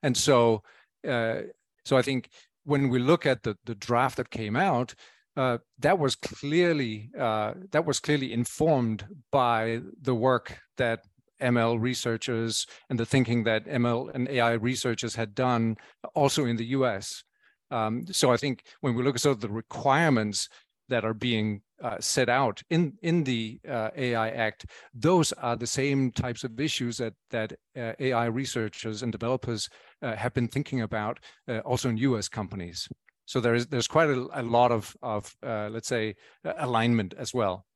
And 0.02 0.16
so 0.16 0.62
uh, 1.06 1.40
so 1.84 1.96
I 1.96 2.02
think 2.02 2.30
when 2.64 2.88
we 2.88 2.98
look 2.98 3.26
at 3.26 3.42
the 3.42 3.56
the 3.64 3.74
draft 3.74 4.16
that 4.16 4.30
came 4.30 4.56
out, 4.56 4.94
uh, 5.36 5.58
that 5.78 5.98
was 5.98 6.14
clearly 6.16 7.10
uh, 7.18 7.54
that 7.72 7.84
was 7.84 8.00
clearly 8.00 8.32
informed 8.32 9.06
by 9.30 9.80
the 10.00 10.14
work 10.14 10.58
that 10.76 11.00
ML 11.40 11.80
researchers 11.80 12.66
and 12.88 12.98
the 12.98 13.06
thinking 13.06 13.44
that 13.44 13.66
ML 13.66 14.14
and 14.14 14.28
AI 14.28 14.52
researchers 14.52 15.14
had 15.14 15.34
done 15.34 15.76
also 16.14 16.44
in 16.44 16.56
the 16.56 16.66
US. 16.66 17.24
Um, 17.70 18.06
so 18.10 18.32
I 18.32 18.36
think 18.36 18.62
when 18.80 18.94
we 18.94 19.02
look 19.02 19.16
at 19.16 19.20
sort 19.20 19.36
of 19.36 19.40
the 19.40 19.48
requirements 19.48 20.48
that 20.88 21.04
are 21.04 21.14
being 21.14 21.62
uh, 21.82 21.96
set 21.98 22.28
out 22.28 22.62
in 22.70 22.92
in 23.02 23.24
the 23.24 23.58
uh, 23.68 23.90
AI 23.96 24.30
Act, 24.30 24.66
those 24.92 25.32
are 25.32 25.56
the 25.56 25.66
same 25.66 26.12
types 26.12 26.44
of 26.44 26.60
issues 26.60 26.98
that 26.98 27.14
that 27.30 27.52
uh, 27.76 27.92
AI 27.98 28.26
researchers 28.26 29.02
and 29.02 29.10
developers 29.10 29.68
have 30.16 30.34
been 30.34 30.48
thinking 30.48 30.80
about 30.82 31.20
uh, 31.48 31.58
also 31.58 31.88
in 31.88 31.96
U.S. 31.98 32.28
companies. 32.28 32.88
So 33.26 33.40
there 33.40 33.54
is 33.54 33.66
there's 33.66 33.88
quite 33.88 34.10
a, 34.10 34.28
a 34.32 34.42
lot 34.42 34.70
of 34.70 34.96
of 35.02 35.34
uh, 35.42 35.68
let's 35.70 35.88
say 35.88 36.14
alignment 36.58 37.14
as 37.18 37.32
well. 37.32 37.66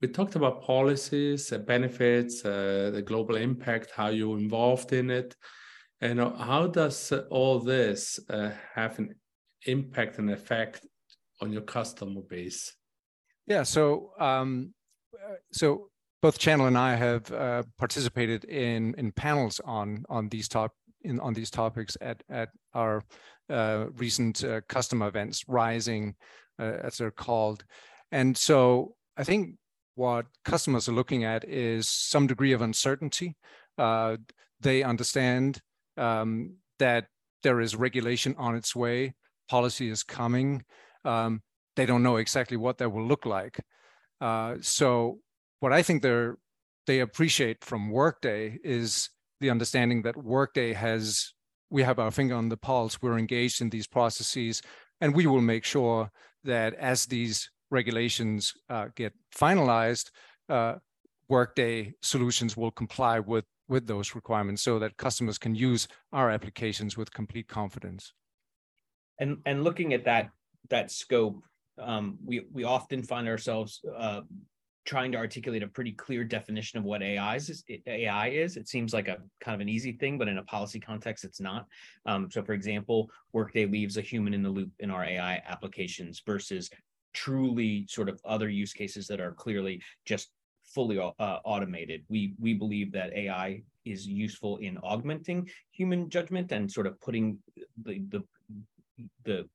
We 0.00 0.08
talked 0.08 0.34
about 0.34 0.62
policies, 0.62 1.52
benefits, 1.66 2.42
the 2.42 3.02
global 3.06 3.36
impact, 3.36 3.92
how 3.94 4.08
you're 4.08 4.38
involved 4.38 4.92
in 4.92 5.10
it, 5.10 5.36
and 6.00 6.18
how 6.18 6.66
does 6.66 7.12
all 7.30 7.60
this 7.60 8.18
have 8.74 8.98
an 8.98 9.14
impact 9.66 10.18
and 10.18 10.30
effect 10.30 10.84
on 11.40 11.52
your 11.52 11.62
customer 11.62 12.22
base? 12.22 12.74
Yeah, 13.46 13.64
so 13.64 14.12
um, 14.18 14.74
uh, 15.14 15.34
so 15.52 15.88
both 16.20 16.38
Chandler 16.38 16.68
and 16.68 16.78
I 16.78 16.94
have 16.94 17.30
uh, 17.32 17.62
participated 17.78 18.44
in 18.44 18.94
in 18.96 19.12
panels 19.12 19.60
on 19.64 20.04
on 20.08 20.28
these 20.28 20.48
top 20.48 20.72
in 21.04 21.20
on 21.20 21.34
these 21.34 21.50
topics 21.50 21.96
at 22.00 22.22
at 22.30 22.50
our 22.74 23.02
uh, 23.48 23.86
recent 23.96 24.44
uh, 24.44 24.60
customer 24.68 25.08
events, 25.08 25.44
Rising, 25.48 26.14
uh, 26.58 26.78
as 26.82 26.96
they're 26.96 27.10
called, 27.10 27.64
and 28.10 28.36
so 28.36 28.94
I 29.16 29.24
think 29.24 29.56
what 29.94 30.26
customers 30.44 30.88
are 30.88 30.92
looking 30.92 31.24
at 31.24 31.44
is 31.44 31.88
some 31.88 32.26
degree 32.26 32.52
of 32.52 32.62
uncertainty. 32.62 33.36
Uh, 33.76 34.16
they 34.60 34.82
understand 34.82 35.60
um, 35.96 36.54
that 36.78 37.06
there 37.42 37.60
is 37.60 37.76
regulation 37.76 38.34
on 38.38 38.54
its 38.54 38.74
way, 38.74 39.14
policy 39.48 39.90
is 39.90 40.02
coming. 40.02 40.64
Um, 41.04 41.42
they 41.76 41.86
don't 41.86 42.02
know 42.02 42.16
exactly 42.16 42.56
what 42.56 42.78
that 42.78 42.90
will 42.90 43.06
look 43.06 43.26
like. 43.26 43.58
Uh, 44.20 44.56
so 44.60 45.18
what 45.60 45.72
I 45.72 45.82
think 45.82 46.02
they're 46.02 46.38
they 46.86 47.00
appreciate 47.00 47.64
from 47.64 47.90
Workday 47.90 48.58
is 48.64 49.08
the 49.42 49.50
understanding 49.50 50.00
that 50.02 50.16
Workday 50.16 50.72
has 50.72 51.34
we 51.68 51.82
have 51.82 51.98
our 51.98 52.10
finger 52.10 52.34
on 52.34 52.48
the 52.48 52.56
pulse. 52.56 53.00
We're 53.02 53.18
engaged 53.18 53.60
in 53.60 53.70
these 53.70 53.86
processes, 53.86 54.62
and 55.00 55.14
we 55.14 55.26
will 55.26 55.40
make 55.40 55.64
sure 55.64 56.10
that 56.44 56.74
as 56.74 57.06
these 57.06 57.50
regulations 57.70 58.52
uh, 58.68 58.88
get 58.94 59.12
finalized, 59.34 60.10
uh, 60.48 60.74
Workday 61.28 61.94
solutions 62.02 62.56
will 62.56 62.70
comply 62.70 63.18
with 63.20 63.44
with 63.68 63.86
those 63.86 64.14
requirements, 64.14 64.62
so 64.62 64.78
that 64.78 64.96
customers 64.96 65.38
can 65.38 65.54
use 65.54 65.88
our 66.12 66.30
applications 66.30 66.96
with 66.96 67.12
complete 67.12 67.48
confidence. 67.48 68.12
And 69.18 69.38
and 69.44 69.64
looking 69.64 69.92
at 69.94 70.04
that 70.04 70.30
that 70.68 70.90
scope 70.90 71.42
um, 71.78 72.18
we 72.24 72.46
we 72.52 72.64
often 72.64 73.02
find 73.02 73.26
ourselves 73.28 73.80
uh, 73.96 74.20
trying 74.84 75.12
to 75.12 75.18
articulate 75.18 75.62
a 75.62 75.68
pretty 75.68 75.92
clear 75.92 76.24
definition 76.24 76.78
of 76.78 76.84
what 76.84 77.02
AI 77.02 77.36
is. 77.36 77.64
AI 77.86 78.28
is. 78.28 78.56
It 78.56 78.68
seems 78.68 78.92
like 78.92 79.08
a 79.08 79.18
kind 79.40 79.54
of 79.54 79.60
an 79.60 79.68
easy 79.68 79.92
thing, 79.92 80.18
but 80.18 80.28
in 80.28 80.38
a 80.38 80.42
policy 80.44 80.80
context, 80.80 81.24
it's 81.24 81.40
not. 81.40 81.66
Um, 82.06 82.30
so, 82.30 82.42
for 82.42 82.52
example, 82.52 83.10
Workday 83.32 83.66
leaves 83.66 83.96
a 83.96 84.00
human 84.00 84.34
in 84.34 84.42
the 84.42 84.50
loop 84.50 84.70
in 84.80 84.90
our 84.90 85.04
AI 85.04 85.42
applications 85.46 86.22
versus 86.26 86.68
truly 87.14 87.86
sort 87.88 88.08
of 88.08 88.20
other 88.24 88.48
use 88.48 88.72
cases 88.72 89.06
that 89.06 89.20
are 89.20 89.32
clearly 89.32 89.80
just 90.04 90.30
fully 90.64 90.98
uh, 90.98 91.12
automated. 91.44 92.04
We 92.08 92.34
we 92.40 92.54
believe 92.54 92.92
that 92.92 93.12
AI 93.12 93.62
is 93.84 94.06
useful 94.06 94.56
in 94.58 94.78
augmenting 94.78 95.48
human 95.70 96.08
judgment 96.08 96.52
and 96.52 96.70
sort 96.70 96.86
of 96.86 97.00
putting 97.00 97.38
the 97.84 98.00
the 98.08 98.22
the 99.24 99.48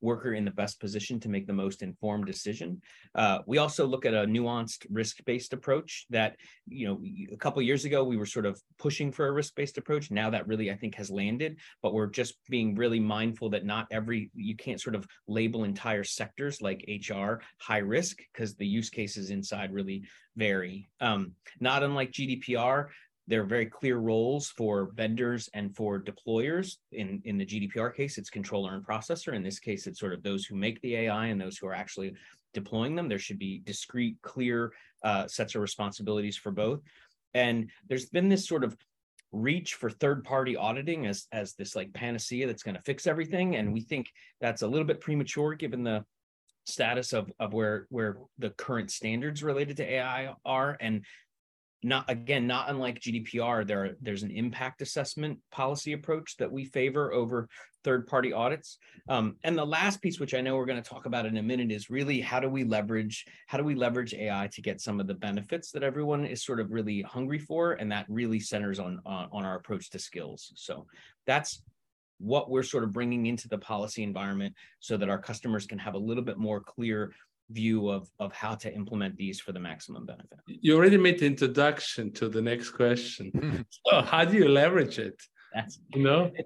worker 0.00 0.34
in 0.34 0.44
the 0.44 0.50
best 0.50 0.80
position 0.80 1.20
to 1.20 1.28
make 1.28 1.46
the 1.46 1.52
most 1.52 1.82
informed 1.82 2.26
decision. 2.26 2.80
Uh, 3.14 3.38
we 3.46 3.58
also 3.58 3.86
look 3.86 4.06
at 4.06 4.14
a 4.14 4.26
nuanced 4.26 4.86
risk-based 4.90 5.52
approach 5.52 6.06
that, 6.10 6.36
you 6.66 6.86
know, 6.86 7.00
a 7.32 7.36
couple 7.36 7.60
years 7.62 7.84
ago 7.84 8.04
we 8.04 8.16
were 8.16 8.26
sort 8.26 8.46
of 8.46 8.60
pushing 8.78 9.12
for 9.12 9.26
a 9.26 9.32
risk-based 9.32 9.78
approach. 9.78 10.10
Now 10.10 10.30
that 10.30 10.46
really 10.46 10.70
I 10.70 10.76
think 10.76 10.94
has 10.94 11.10
landed, 11.10 11.58
but 11.82 11.94
we're 11.94 12.06
just 12.06 12.34
being 12.48 12.74
really 12.74 13.00
mindful 13.00 13.50
that 13.50 13.64
not 13.64 13.86
every 13.90 14.30
you 14.34 14.56
can't 14.56 14.80
sort 14.80 14.94
of 14.94 15.06
label 15.26 15.64
entire 15.64 16.04
sectors 16.04 16.62
like 16.62 16.84
HR 16.88 17.34
high 17.58 17.78
risk 17.78 18.18
because 18.32 18.54
the 18.54 18.66
use 18.66 18.90
cases 18.90 19.30
inside 19.30 19.72
really 19.72 20.04
vary. 20.36 20.88
Um, 21.00 21.32
not 21.58 21.82
unlike 21.82 22.12
GDPR, 22.12 22.88
there 23.30 23.42
are 23.42 23.46
very 23.46 23.66
clear 23.66 23.98
roles 23.98 24.48
for 24.48 24.90
vendors 24.94 25.48
and 25.54 25.74
for 25.76 26.02
deployers. 26.02 26.78
In, 26.90 27.22
in 27.24 27.38
the 27.38 27.46
GDPR 27.46 27.94
case, 27.94 28.18
it's 28.18 28.28
controller 28.28 28.74
and 28.74 28.84
processor. 28.84 29.34
In 29.34 29.44
this 29.44 29.60
case, 29.60 29.86
it's 29.86 30.00
sort 30.00 30.12
of 30.12 30.24
those 30.24 30.44
who 30.44 30.56
make 30.56 30.82
the 30.82 30.96
AI 30.96 31.26
and 31.26 31.40
those 31.40 31.56
who 31.56 31.68
are 31.68 31.72
actually 31.72 32.12
deploying 32.54 32.96
them. 32.96 33.08
There 33.08 33.20
should 33.20 33.38
be 33.38 33.62
discrete, 33.64 34.16
clear 34.22 34.72
uh, 35.04 35.28
sets 35.28 35.54
of 35.54 35.62
responsibilities 35.62 36.36
for 36.36 36.50
both. 36.50 36.80
And 37.32 37.70
there's 37.88 38.06
been 38.06 38.28
this 38.28 38.48
sort 38.48 38.64
of 38.64 38.76
reach 39.30 39.74
for 39.74 39.90
third 39.90 40.24
party 40.24 40.56
auditing 40.56 41.06
as 41.06 41.28
as 41.30 41.54
this 41.54 41.76
like 41.76 41.92
panacea 41.92 42.48
that's 42.48 42.64
going 42.64 42.74
to 42.74 42.82
fix 42.82 43.06
everything 43.06 43.54
and 43.54 43.72
we 43.72 43.80
think 43.80 44.08
that's 44.40 44.62
a 44.62 44.66
little 44.66 44.84
bit 44.84 45.00
premature 45.00 45.54
given 45.54 45.84
the 45.84 46.04
status 46.66 47.12
of 47.12 47.30
of 47.38 47.52
where 47.52 47.86
where 47.90 48.18
the 48.38 48.50
current 48.50 48.90
standards 48.90 49.44
related 49.44 49.76
to 49.76 49.88
AI 49.88 50.34
are 50.44 50.76
and 50.80 51.04
not 51.82 52.04
again 52.08 52.46
not 52.46 52.68
unlike 52.68 53.00
gdpr 53.00 53.66
there 53.66 53.96
there's 54.02 54.22
an 54.22 54.30
impact 54.30 54.82
assessment 54.82 55.38
policy 55.50 55.92
approach 55.92 56.36
that 56.36 56.50
we 56.50 56.64
favor 56.64 57.12
over 57.12 57.48
third 57.82 58.06
party 58.06 58.30
audits. 58.30 58.76
Um, 59.08 59.36
and 59.42 59.56
the 59.56 59.64
last 59.64 60.02
piece 60.02 60.20
which 60.20 60.34
i 60.34 60.40
know 60.40 60.56
we're 60.56 60.66
going 60.66 60.82
to 60.82 60.88
talk 60.88 61.06
about 61.06 61.26
in 61.26 61.38
a 61.38 61.42
minute 61.42 61.72
is 61.72 61.88
really 61.88 62.20
how 62.20 62.38
do 62.38 62.48
we 62.50 62.64
leverage 62.64 63.24
how 63.46 63.56
do 63.56 63.64
we 63.64 63.74
leverage 63.74 64.12
ai 64.12 64.48
to 64.52 64.60
get 64.60 64.80
some 64.80 65.00
of 65.00 65.06
the 65.06 65.14
benefits 65.14 65.70
that 65.72 65.82
everyone 65.82 66.26
is 66.26 66.44
sort 66.44 66.60
of 66.60 66.70
really 66.70 67.00
hungry 67.02 67.38
for 67.38 67.72
and 67.72 67.90
that 67.90 68.04
really 68.08 68.40
centers 68.40 68.78
on 68.78 69.00
on, 69.06 69.28
on 69.32 69.44
our 69.44 69.56
approach 69.56 69.90
to 69.90 69.98
skills. 69.98 70.52
So 70.56 70.86
that's 71.26 71.62
what 72.18 72.50
we're 72.50 72.62
sort 72.62 72.84
of 72.84 72.92
bringing 72.92 73.26
into 73.26 73.48
the 73.48 73.58
policy 73.58 74.02
environment 74.02 74.54
so 74.78 74.96
that 74.96 75.08
our 75.08 75.18
customers 75.18 75.66
can 75.66 75.78
have 75.78 75.94
a 75.94 75.98
little 75.98 76.22
bit 76.22 76.36
more 76.36 76.60
clear 76.60 77.12
view 77.50 77.88
of 77.88 78.08
of 78.18 78.32
how 78.32 78.54
to 78.54 78.72
implement 78.72 79.16
these 79.16 79.40
for 79.40 79.52
the 79.52 79.60
maximum 79.60 80.06
benefit. 80.06 80.38
You 80.46 80.76
already 80.76 80.96
made 80.96 81.18
the 81.18 81.26
introduction 81.26 82.12
to 82.12 82.28
the 82.28 82.42
next 82.42 82.70
question. 82.70 83.32
Mm-hmm. 83.34 83.60
so 83.86 84.02
how 84.02 84.24
do 84.24 84.36
you 84.36 84.48
leverage 84.48 84.98
it? 84.98 85.20
That's 85.54 85.80
you 85.94 86.02
know. 86.02 86.30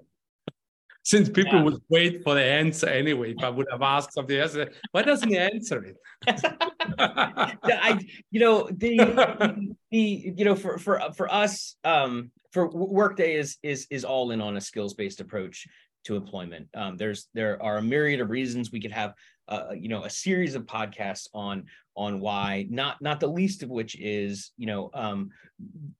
Since 1.03 1.29
people 1.29 1.53
yeah. 1.53 1.63
would 1.65 1.77
wait 1.87 2.23
for 2.23 2.33
the 2.33 2.43
answer 2.43 2.87
anyway, 2.87 3.35
if 3.37 3.43
I 3.43 3.49
would 3.49 3.67
have 3.71 3.83
asked 3.83 4.13
something 4.13 4.35
else, 4.35 4.57
why 4.91 5.03
doesn't 5.03 5.29
he 5.29 5.37
answer 5.37 5.83
it? 5.83 5.97
I, 6.97 8.03
you 8.31 8.39
know, 8.39 8.67
the, 8.75 8.97
the, 9.91 10.33
you 10.35 10.45
know, 10.45 10.55
for 10.55 10.79
for 10.79 10.99
for 11.15 11.31
us, 11.31 11.75
um, 11.83 12.31
for 12.51 12.71
Workday 12.71 13.35
is 13.35 13.57
is 13.61 13.85
is 13.91 14.03
all 14.03 14.31
in 14.31 14.41
on 14.41 14.57
a 14.57 14.61
skills 14.61 14.95
based 14.95 15.21
approach 15.21 15.67
to 16.05 16.15
employment. 16.15 16.67
Um, 16.73 16.97
there's 16.97 17.27
there 17.33 17.61
are 17.61 17.77
a 17.77 17.81
myriad 17.81 18.21
of 18.21 18.29
reasons 18.29 18.71
we 18.71 18.81
could 18.81 18.91
have 18.91 19.13
uh, 19.47 19.71
you 19.77 19.89
know 19.89 20.03
a 20.03 20.09
series 20.09 20.55
of 20.55 20.65
podcasts 20.65 21.27
on 21.33 21.65
on 21.95 22.19
why 22.19 22.65
not 22.69 23.01
not 23.01 23.19
the 23.19 23.27
least 23.27 23.63
of 23.63 23.69
which 23.69 23.95
is 23.99 24.51
you 24.57 24.65
know 24.65 24.89
um, 24.93 25.29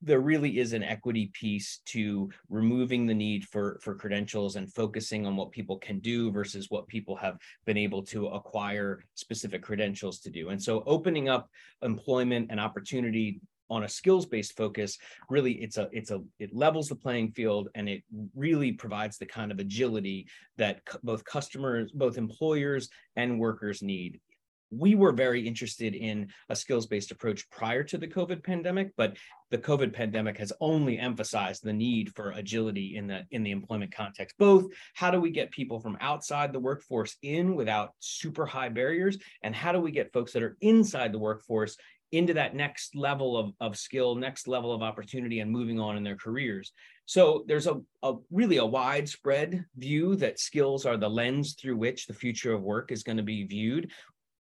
there 0.01 0.19
really 0.19 0.59
is 0.59 0.73
an 0.73 0.83
equity 0.83 1.31
piece 1.33 1.81
to 1.85 2.29
removing 2.49 3.05
the 3.05 3.13
need 3.13 3.45
for 3.45 3.79
for 3.81 3.95
credentials 3.95 4.55
and 4.55 4.73
focusing 4.73 5.25
on 5.25 5.35
what 5.35 5.51
people 5.51 5.77
can 5.77 5.99
do 5.99 6.31
versus 6.31 6.69
what 6.69 6.87
people 6.87 7.15
have 7.15 7.37
been 7.65 7.77
able 7.77 8.01
to 8.01 8.27
acquire 8.27 9.03
specific 9.13 9.61
credentials 9.61 10.19
to 10.19 10.29
do 10.29 10.49
and 10.49 10.61
so 10.61 10.83
opening 10.85 11.29
up 11.29 11.49
employment 11.81 12.47
and 12.49 12.59
opportunity 12.59 13.39
on 13.69 13.83
a 13.83 13.89
skills 13.89 14.25
based 14.25 14.55
focus 14.55 14.97
really 15.29 15.53
it's 15.53 15.77
a 15.77 15.89
it's 15.91 16.11
a 16.11 16.21
it 16.39 16.55
levels 16.55 16.87
the 16.87 16.95
playing 16.95 17.31
field 17.31 17.69
and 17.75 17.89
it 17.89 18.03
really 18.35 18.71
provides 18.71 19.17
the 19.17 19.25
kind 19.25 19.51
of 19.51 19.59
agility 19.59 20.27
that 20.57 20.81
both 21.03 21.23
customers 21.25 21.91
both 21.91 22.17
employers 22.17 22.89
and 23.15 23.39
workers 23.39 23.81
need. 23.81 24.19
We 24.71 24.95
were 24.95 25.13
very 25.13 25.47
interested 25.47 25.93
in 25.93 26.27
a 26.49 26.55
skills 26.55 26.87
based 26.87 27.11
approach 27.11 27.49
prior 27.49 27.83
to 27.83 27.97
the 27.97 28.07
covid 28.07 28.43
pandemic 28.43 28.91
but 28.97 29.15
the 29.51 29.57
covid 29.57 29.93
pandemic 29.93 30.37
has 30.37 30.51
only 30.59 30.97
emphasized 30.97 31.63
the 31.63 31.71
need 31.71 32.13
for 32.15 32.31
agility 32.31 32.97
in 32.97 33.07
the 33.07 33.23
in 33.31 33.43
the 33.43 33.51
employment 33.51 33.93
context. 33.93 34.35
Both 34.37 34.65
how 34.93 35.11
do 35.11 35.21
we 35.21 35.29
get 35.29 35.51
people 35.51 35.79
from 35.79 35.97
outside 36.01 36.51
the 36.51 36.59
workforce 36.59 37.15
in 37.21 37.55
without 37.55 37.91
super 37.99 38.45
high 38.45 38.69
barriers 38.69 39.17
and 39.43 39.55
how 39.55 39.71
do 39.71 39.79
we 39.79 39.91
get 39.91 40.11
folks 40.13 40.33
that 40.33 40.43
are 40.43 40.57
inside 40.61 41.13
the 41.13 41.19
workforce 41.19 41.77
into 42.17 42.33
that 42.33 42.55
next 42.55 42.95
level 42.95 43.37
of, 43.37 43.51
of 43.59 43.77
skill, 43.77 44.15
next 44.15 44.47
level 44.47 44.73
of 44.73 44.81
opportunity, 44.81 45.39
and 45.39 45.51
moving 45.51 45.79
on 45.79 45.97
in 45.97 46.03
their 46.03 46.15
careers. 46.15 46.71
So 47.05 47.43
there's 47.47 47.67
a, 47.67 47.81
a 48.03 48.15
really 48.31 48.57
a 48.57 48.65
widespread 48.65 49.65
view 49.77 50.15
that 50.17 50.39
skills 50.39 50.85
are 50.85 50.97
the 50.97 51.09
lens 51.09 51.53
through 51.53 51.77
which 51.77 52.07
the 52.07 52.13
future 52.13 52.53
of 52.53 52.61
work 52.61 52.91
is 52.91 53.03
going 53.03 53.17
to 53.17 53.23
be 53.23 53.43
viewed. 53.43 53.91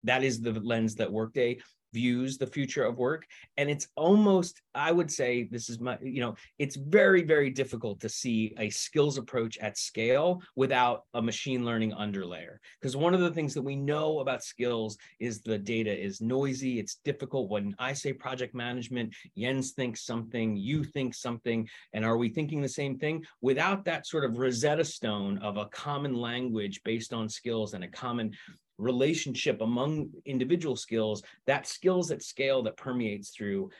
That 0.04 0.22
is 0.24 0.40
the 0.40 0.52
lens 0.52 0.94
that 0.96 1.12
Workday 1.12 1.58
views 1.92 2.38
the 2.38 2.46
future 2.46 2.84
of 2.84 2.98
work. 2.98 3.26
And 3.56 3.70
it's 3.70 3.88
almost 3.96 4.62
i 4.74 4.92
would 4.92 5.10
say 5.10 5.48
this 5.50 5.68
is 5.68 5.80
my 5.80 5.98
you 6.00 6.20
know 6.20 6.34
it's 6.60 6.76
very 6.76 7.22
very 7.22 7.50
difficult 7.50 8.00
to 8.00 8.08
see 8.08 8.54
a 8.58 8.70
skills 8.70 9.18
approach 9.18 9.58
at 9.58 9.76
scale 9.76 10.40
without 10.54 11.02
a 11.14 11.22
machine 11.22 11.64
learning 11.64 11.92
underlayer. 11.92 12.56
Because 12.80 12.96
one 12.96 13.14
of 13.14 13.20
the 13.20 13.30
things 13.30 13.54
that 13.54 13.62
we 13.62 13.76
know 13.76 14.20
about 14.20 14.44
skills 14.44 14.96
is 15.18 15.40
the 15.40 15.58
data 15.58 15.92
is 15.92 16.20
noisy 16.20 16.78
it's 16.78 16.96
difficult. 17.04 17.50
When 17.50 17.74
i 17.78 17.92
say 17.92 18.12
project 18.12 18.54
management 18.54 19.14
jens 19.36 19.72
thinks 19.72 20.04
something 20.04 20.56
you 20.56 20.84
think 20.84 21.14
something 21.14 21.68
and 21.92 22.04
are 22.04 22.16
we 22.16 22.28
thinking 22.28 22.60
the 22.60 22.68
same 22.68 22.98
thing? 22.98 23.24
Without 23.40 23.84
that 23.84 24.06
sort 24.06 24.24
of 24.24 24.38
rosetta 24.38 24.84
stone 24.84 25.38
of 25.38 25.56
a 25.56 25.66
common 25.66 26.14
language 26.14 26.80
based 26.84 27.12
on 27.12 27.28
skills 27.28 27.74
and 27.74 27.84
a 27.84 27.88
common 27.88 28.32
relationship 28.80 29.60
among 29.60 30.10
individual 30.24 30.76
skills, 30.76 31.22
that 31.46 31.66
skills 31.66 32.10
at 32.10 32.22
scale 32.22 32.62
that 32.62 32.76
permeates 32.76 33.30
through 33.30 33.70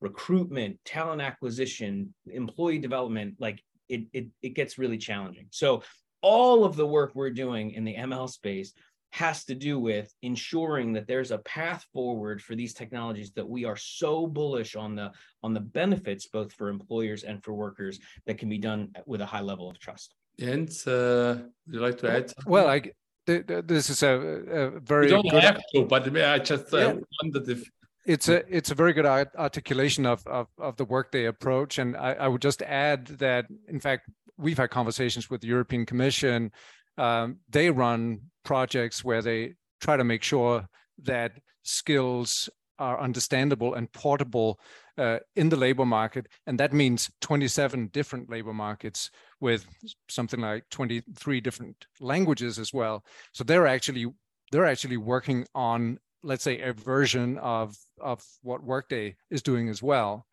recruitment, 0.00 0.78
talent 0.84 1.20
acquisition, 1.20 2.14
employee 2.26 2.78
development, 2.78 3.34
like 3.38 3.62
it, 3.88 4.02
it, 4.12 4.26
it 4.42 4.50
gets 4.50 4.78
really 4.78 4.98
challenging. 4.98 5.46
So 5.50 5.82
all 6.22 6.64
of 6.64 6.76
the 6.76 6.86
work 6.86 7.12
we're 7.14 7.30
doing 7.30 7.72
in 7.72 7.84
the 7.84 7.94
ML 7.94 8.28
space 8.28 8.72
has 9.10 9.44
to 9.44 9.54
do 9.54 9.78
with 9.78 10.12
ensuring 10.22 10.92
that 10.92 11.06
there's 11.06 11.30
a 11.30 11.38
path 11.38 11.86
forward 11.92 12.42
for 12.42 12.54
these 12.54 12.74
technologies 12.74 13.32
that 13.32 13.48
we 13.48 13.64
are 13.64 13.76
so 13.76 14.26
bullish 14.26 14.76
on 14.76 14.94
the 14.94 15.10
on 15.42 15.54
the 15.54 15.60
benefits 15.60 16.26
both 16.26 16.52
for 16.52 16.68
employers 16.68 17.22
and 17.22 17.42
for 17.42 17.54
workers 17.54 17.98
that 18.26 18.36
can 18.36 18.48
be 18.48 18.58
done 18.58 18.90
with 19.06 19.20
a 19.20 19.26
high 19.26 19.40
level 19.40 19.70
of 19.70 19.78
trust. 19.78 20.14
And 20.38 20.68
uh, 20.86 21.36
would 21.66 21.74
you 21.74 21.80
like 21.80 21.98
to 21.98 22.10
add? 22.10 22.28
Something? 22.28 22.52
Well, 22.52 22.68
I, 22.68 22.90
this 23.26 23.90
is 23.90 24.02
a, 24.02 24.08
a 24.08 24.80
very. 24.80 25.06
You 25.06 25.14
don't 25.14 25.28
good, 25.28 25.42
have 25.42 25.60
to, 25.74 25.84
but 25.84 26.16
I 26.16 26.38
just 26.38 26.72
uh, 26.72 26.96
wondered 27.22 27.48
if. 27.48 27.68
It's 28.06 28.28
a 28.28 28.44
it's 28.54 28.70
a 28.70 28.74
very 28.74 28.92
good 28.92 29.06
articulation 29.06 30.06
of, 30.06 30.24
of, 30.28 30.46
of 30.58 30.76
the 30.76 30.84
workday 30.84 31.24
approach, 31.24 31.78
and 31.78 31.96
I, 31.96 32.12
I 32.12 32.28
would 32.28 32.40
just 32.40 32.62
add 32.62 33.06
that 33.18 33.46
in 33.68 33.80
fact 33.80 34.08
we've 34.38 34.56
had 34.56 34.70
conversations 34.70 35.28
with 35.28 35.40
the 35.40 35.48
European 35.48 35.84
Commission. 35.86 36.52
Um, 36.98 37.38
they 37.50 37.70
run 37.70 38.20
projects 38.44 39.04
where 39.04 39.22
they 39.22 39.54
try 39.80 39.96
to 39.96 40.04
make 40.04 40.22
sure 40.22 40.68
that 41.02 41.32
skills 41.62 42.48
are 42.78 43.00
understandable 43.00 43.74
and 43.74 43.90
portable 43.92 44.60
uh, 44.98 45.18
in 45.34 45.48
the 45.48 45.56
labor 45.56 45.84
market. 45.84 46.26
And 46.46 46.58
that 46.60 46.72
means 46.72 47.10
27 47.20 47.88
different 47.88 48.30
labor 48.30 48.52
markets 48.52 49.10
with 49.40 49.66
something 50.08 50.40
like 50.40 50.68
23 50.70 51.40
different 51.40 51.86
languages 52.00 52.58
as 52.58 52.72
well. 52.72 53.04
So 53.32 53.44
they're 53.44 53.66
actually 53.66 54.06
they're 54.52 54.66
actually 54.66 54.96
working 54.96 55.46
on, 55.54 55.98
let's 56.22 56.44
say, 56.44 56.60
a 56.60 56.72
version 56.72 57.38
of, 57.38 57.76
of 58.00 58.22
what 58.42 58.62
Workday 58.62 59.16
is 59.30 59.42
doing 59.42 59.68
as 59.68 59.82
well, 59.82 60.26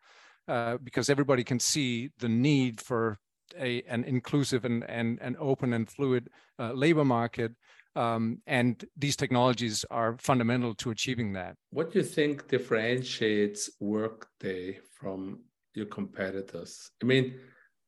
uh, 0.48 0.76
because 0.82 1.10
everybody 1.10 1.44
can 1.44 1.58
see 1.58 2.10
the 2.18 2.28
need 2.28 2.80
for 2.80 3.18
a, 3.58 3.82
an 3.82 4.04
inclusive 4.04 4.64
and, 4.64 4.88
and, 4.88 5.18
and 5.20 5.36
open 5.38 5.72
and 5.72 5.88
fluid 5.88 6.28
uh, 6.58 6.72
labor 6.72 7.04
market 7.04 7.52
um, 7.96 8.40
and 8.46 8.84
these 8.96 9.16
technologies 9.16 9.84
are 9.90 10.16
fundamental 10.18 10.74
to 10.76 10.90
achieving 10.90 11.32
that. 11.34 11.54
What 11.70 11.92
do 11.92 11.98
you 12.00 12.04
think 12.04 12.48
differentiates 12.48 13.70
Workday 13.80 14.78
from 14.98 15.40
your 15.74 15.86
competitors? 15.86 16.90
I 17.02 17.06
mean, 17.06 17.38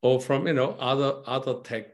or 0.02 0.20
from 0.20 0.46
you 0.46 0.54
know 0.54 0.76
other 0.78 1.20
other 1.26 1.60
tech 1.62 1.88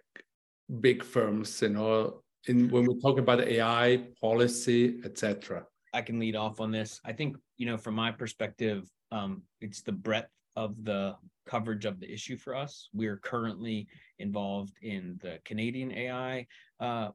big 0.80 1.02
firms, 1.02 1.62
you 1.62 1.70
know, 1.70 2.22
in 2.46 2.70
when 2.70 2.86
we 2.86 3.00
talk 3.00 3.18
about 3.18 3.40
AI 3.40 4.04
policy, 4.20 5.00
etc. 5.04 5.64
I 5.94 6.02
can 6.02 6.18
lead 6.18 6.36
off 6.36 6.60
on 6.60 6.70
this. 6.70 7.00
I 7.04 7.12
think 7.12 7.36
you 7.56 7.66
know, 7.66 7.76
from 7.76 7.94
my 7.94 8.10
perspective, 8.10 8.88
um, 9.10 9.42
it's 9.60 9.82
the 9.82 9.92
breadth 9.92 10.30
of 10.56 10.82
the 10.84 11.16
coverage 11.46 11.84
of 11.84 12.00
the 12.00 12.12
issue 12.12 12.36
for 12.36 12.54
us. 12.54 12.88
We're 12.92 13.16
currently 13.16 13.88
involved 14.18 14.76
in 14.82 15.18
the 15.22 15.38
Canadian 15.44 15.92
AI 15.92 16.46
uh, 16.80 17.08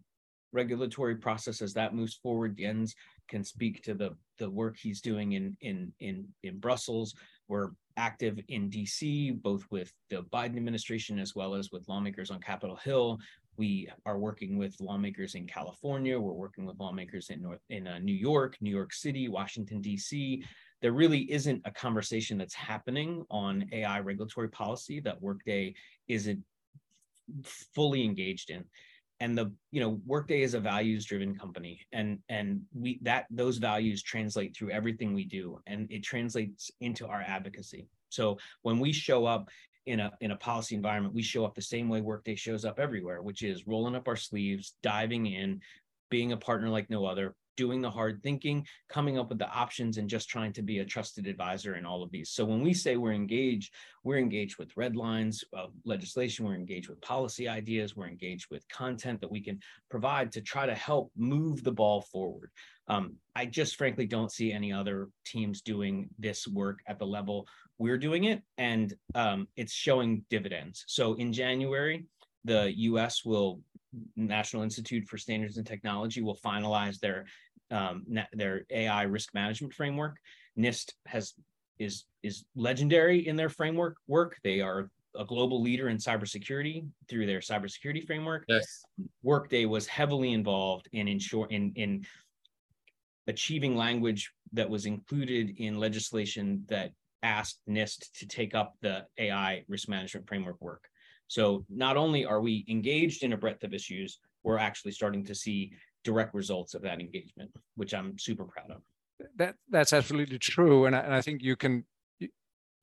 regulatory 0.51 1.15
process 1.15 1.61
as 1.61 1.73
that 1.73 1.93
moves 1.93 2.15
forward. 2.15 2.57
Jens 2.57 2.95
can 3.27 3.43
speak 3.43 3.83
to 3.83 3.93
the 3.93 4.15
the 4.39 4.49
work 4.49 4.77
he's 4.77 5.01
doing 5.01 5.33
in 5.33 5.57
in 5.61 5.91
in 5.99 6.27
in 6.43 6.59
Brussels. 6.59 7.13
We're 7.47 7.71
active 7.97 8.39
in 8.49 8.69
DC, 8.69 9.41
both 9.41 9.65
with 9.71 9.91
the 10.09 10.23
Biden 10.33 10.57
administration 10.57 11.19
as 11.19 11.35
well 11.35 11.55
as 11.55 11.71
with 11.71 11.87
lawmakers 11.87 12.29
on 12.29 12.39
Capitol 12.39 12.75
Hill. 12.75 13.19
We 13.57 13.89
are 14.05 14.19
working 14.19 14.57
with 14.57 14.75
lawmakers 14.79 15.33
in 15.33 15.47
California. 15.47 16.19
We're 16.19 16.33
working 16.33 16.65
with 16.65 16.79
lawmakers 16.79 17.29
in 17.29 17.41
North 17.41 17.59
in 17.69 17.87
uh, 17.87 17.99
New 17.99 18.13
York, 18.13 18.55
New 18.61 18.69
York 18.69 18.93
City, 18.93 19.27
Washington 19.27 19.81
D.C. 19.81 20.43
There 20.81 20.91
really 20.91 21.31
isn't 21.31 21.61
a 21.65 21.71
conversation 21.71 22.37
that's 22.37 22.53
happening 22.53 23.25
on 23.31 23.67
AI 23.71 23.99
regulatory 23.99 24.49
policy 24.49 24.99
that 25.01 25.19
Workday 25.19 25.73
isn't 26.07 26.43
fully 27.73 28.05
engaged 28.05 28.51
in 28.51 28.63
and 29.19 29.37
the 29.37 29.51
you 29.71 29.81
know 29.81 29.99
workday 30.05 30.41
is 30.41 30.53
a 30.53 30.59
values 30.59 31.05
driven 31.05 31.35
company 31.35 31.79
and 31.91 32.19
and 32.29 32.61
we 32.73 32.99
that 33.01 33.25
those 33.29 33.57
values 33.57 34.03
translate 34.03 34.55
through 34.55 34.69
everything 34.69 35.13
we 35.13 35.25
do 35.25 35.59
and 35.65 35.91
it 35.91 36.03
translates 36.03 36.71
into 36.81 37.07
our 37.07 37.21
advocacy. 37.21 37.87
So 38.09 38.37
when 38.61 38.79
we 38.79 38.93
show 38.93 39.25
up 39.25 39.49
in 39.85 39.99
a 39.99 40.11
in 40.21 40.31
a 40.31 40.37
policy 40.37 40.75
environment 40.75 41.13
we 41.13 41.23
show 41.23 41.45
up 41.45 41.55
the 41.55 41.61
same 41.61 41.89
way 41.89 42.01
workday 42.01 42.35
shows 42.35 42.65
up 42.65 42.79
everywhere 42.79 43.21
which 43.21 43.41
is 43.41 43.67
rolling 43.67 43.95
up 43.95 44.07
our 44.07 44.15
sleeves 44.15 44.75
diving 44.83 45.25
in 45.25 45.61
being 46.09 46.31
a 46.31 46.37
partner 46.37 46.69
like 46.69 46.89
no 46.89 47.05
other 47.05 47.35
doing 47.57 47.81
the 47.81 47.91
hard 47.91 48.23
thinking, 48.23 48.65
coming 48.87 49.17
up 49.19 49.29
with 49.29 49.39
the 49.39 49.49
options, 49.49 49.97
and 49.97 50.09
just 50.09 50.29
trying 50.29 50.53
to 50.53 50.61
be 50.61 50.79
a 50.79 50.85
trusted 50.85 51.27
advisor 51.27 51.75
in 51.75 51.85
all 51.85 52.01
of 52.01 52.11
these. 52.11 52.29
So 52.29 52.45
when 52.45 52.61
we 52.61 52.73
say 52.73 52.95
we're 52.95 53.11
engaged, 53.11 53.73
we're 54.03 54.19
engaged 54.19 54.57
with 54.57 54.77
red 54.77 54.95
lines 54.95 55.43
of 55.51 55.71
legislation, 55.83 56.45
we're 56.45 56.55
engaged 56.55 56.87
with 56.87 57.01
policy 57.01 57.49
ideas, 57.49 57.95
we're 57.95 58.07
engaged 58.07 58.47
with 58.49 58.67
content 58.69 59.19
that 59.19 59.31
we 59.31 59.41
can 59.41 59.59
provide 59.89 60.31
to 60.31 60.41
try 60.41 60.65
to 60.65 60.75
help 60.75 61.11
move 61.17 61.63
the 61.63 61.71
ball 61.71 62.01
forward. 62.01 62.51
Um, 62.87 63.15
I 63.35 63.45
just 63.45 63.75
frankly 63.75 64.05
don't 64.05 64.31
see 64.31 64.53
any 64.53 64.71
other 64.71 65.09
teams 65.25 65.61
doing 65.61 66.09
this 66.17 66.47
work 66.47 66.79
at 66.87 66.99
the 66.99 67.05
level 67.05 67.47
we're 67.79 67.97
doing 67.97 68.23
it, 68.23 68.41
and 68.57 68.93
um, 69.13 69.47
it's 69.55 69.73
showing 69.73 70.23
dividends. 70.29 70.83
So 70.87 71.15
in 71.15 71.33
January, 71.33 72.05
the 72.45 72.71
US 72.77 73.25
will 73.25 73.61
National 74.15 74.63
Institute 74.63 75.05
for 75.07 75.17
Standards 75.17 75.57
and 75.57 75.65
Technology 75.65 76.21
will 76.21 76.37
finalize 76.37 76.99
their 76.99 77.25
um, 77.71 78.05
their 78.33 78.65
AI 78.69 79.03
risk 79.03 79.33
management 79.33 79.73
framework. 79.73 80.17
NIST 80.57 80.93
has 81.05 81.33
is 81.79 82.05
is 82.23 82.45
legendary 82.55 83.27
in 83.27 83.35
their 83.35 83.49
framework 83.49 83.97
work. 84.07 84.37
They 84.43 84.61
are 84.61 84.89
a 85.15 85.25
global 85.25 85.61
leader 85.61 85.89
in 85.89 85.97
cybersecurity 85.97 86.87
through 87.09 87.25
their 87.25 87.39
cybersecurity 87.39 88.05
framework. 88.05 88.45
Yes. 88.47 88.83
Workday 89.23 89.65
was 89.65 89.87
heavily 89.87 90.33
involved 90.33 90.87
in 90.91 91.07
ensure 91.07 91.47
in 91.49 91.71
in 91.75 92.05
achieving 93.27 93.75
language 93.75 94.31
that 94.53 94.69
was 94.69 94.85
included 94.85 95.55
in 95.57 95.77
legislation 95.77 96.63
that 96.69 96.91
asked 97.23 97.59
NIST 97.67 98.11
to 98.13 98.27
take 98.27 98.55
up 98.55 98.75
the 98.81 99.05
AI 99.17 99.63
risk 99.67 99.89
management 99.89 100.27
framework 100.27 100.61
work. 100.61 100.87
So 101.27 101.65
not 101.69 101.97
only 101.97 102.25
are 102.25 102.41
we 102.41 102.65
engaged 102.69 103.23
in 103.23 103.33
a 103.33 103.37
breadth 103.37 103.63
of 103.63 103.73
issues, 103.73 104.19
we're 104.43 104.57
actually 104.57 104.93
starting 104.93 105.25
to 105.25 105.35
see 105.35 105.73
direct 106.03 106.33
results 106.33 106.73
of 106.73 106.81
that 106.83 106.99
engagement, 106.99 107.51
which 107.75 107.93
I'm 107.93 108.17
super 108.17 108.45
proud 108.45 108.71
of. 108.71 108.81
That 109.37 109.55
that's 109.69 109.93
absolutely 109.93 110.39
true, 110.39 110.85
and 110.85 110.95
I, 110.95 110.99
and 110.99 111.13
I 111.13 111.21
think 111.21 111.41
you 111.41 111.55
can 111.55 111.85
you, 112.19 112.29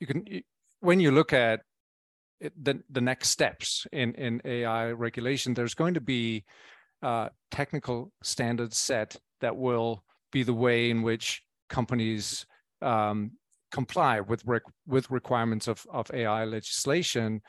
you 0.00 0.06
can 0.06 0.24
you, 0.26 0.42
when 0.80 1.00
you 1.00 1.10
look 1.10 1.32
at 1.32 1.60
it, 2.40 2.52
the 2.62 2.82
the 2.90 3.00
next 3.00 3.28
steps 3.28 3.86
in 3.92 4.14
in 4.14 4.42
AI 4.44 4.90
regulation, 4.90 5.54
there's 5.54 5.74
going 5.74 5.94
to 5.94 6.00
be 6.00 6.44
uh, 7.02 7.28
technical 7.50 8.12
standards 8.22 8.78
set 8.78 9.16
that 9.40 9.56
will 9.56 10.02
be 10.32 10.42
the 10.42 10.54
way 10.54 10.90
in 10.90 11.02
which 11.02 11.42
companies 11.68 12.46
um, 12.82 13.32
comply 13.70 14.20
with 14.20 14.42
rec- 14.44 14.62
with 14.86 15.10
requirements 15.10 15.68
of 15.68 15.86
of 15.90 16.10
AI 16.12 16.44
legislation, 16.44 17.42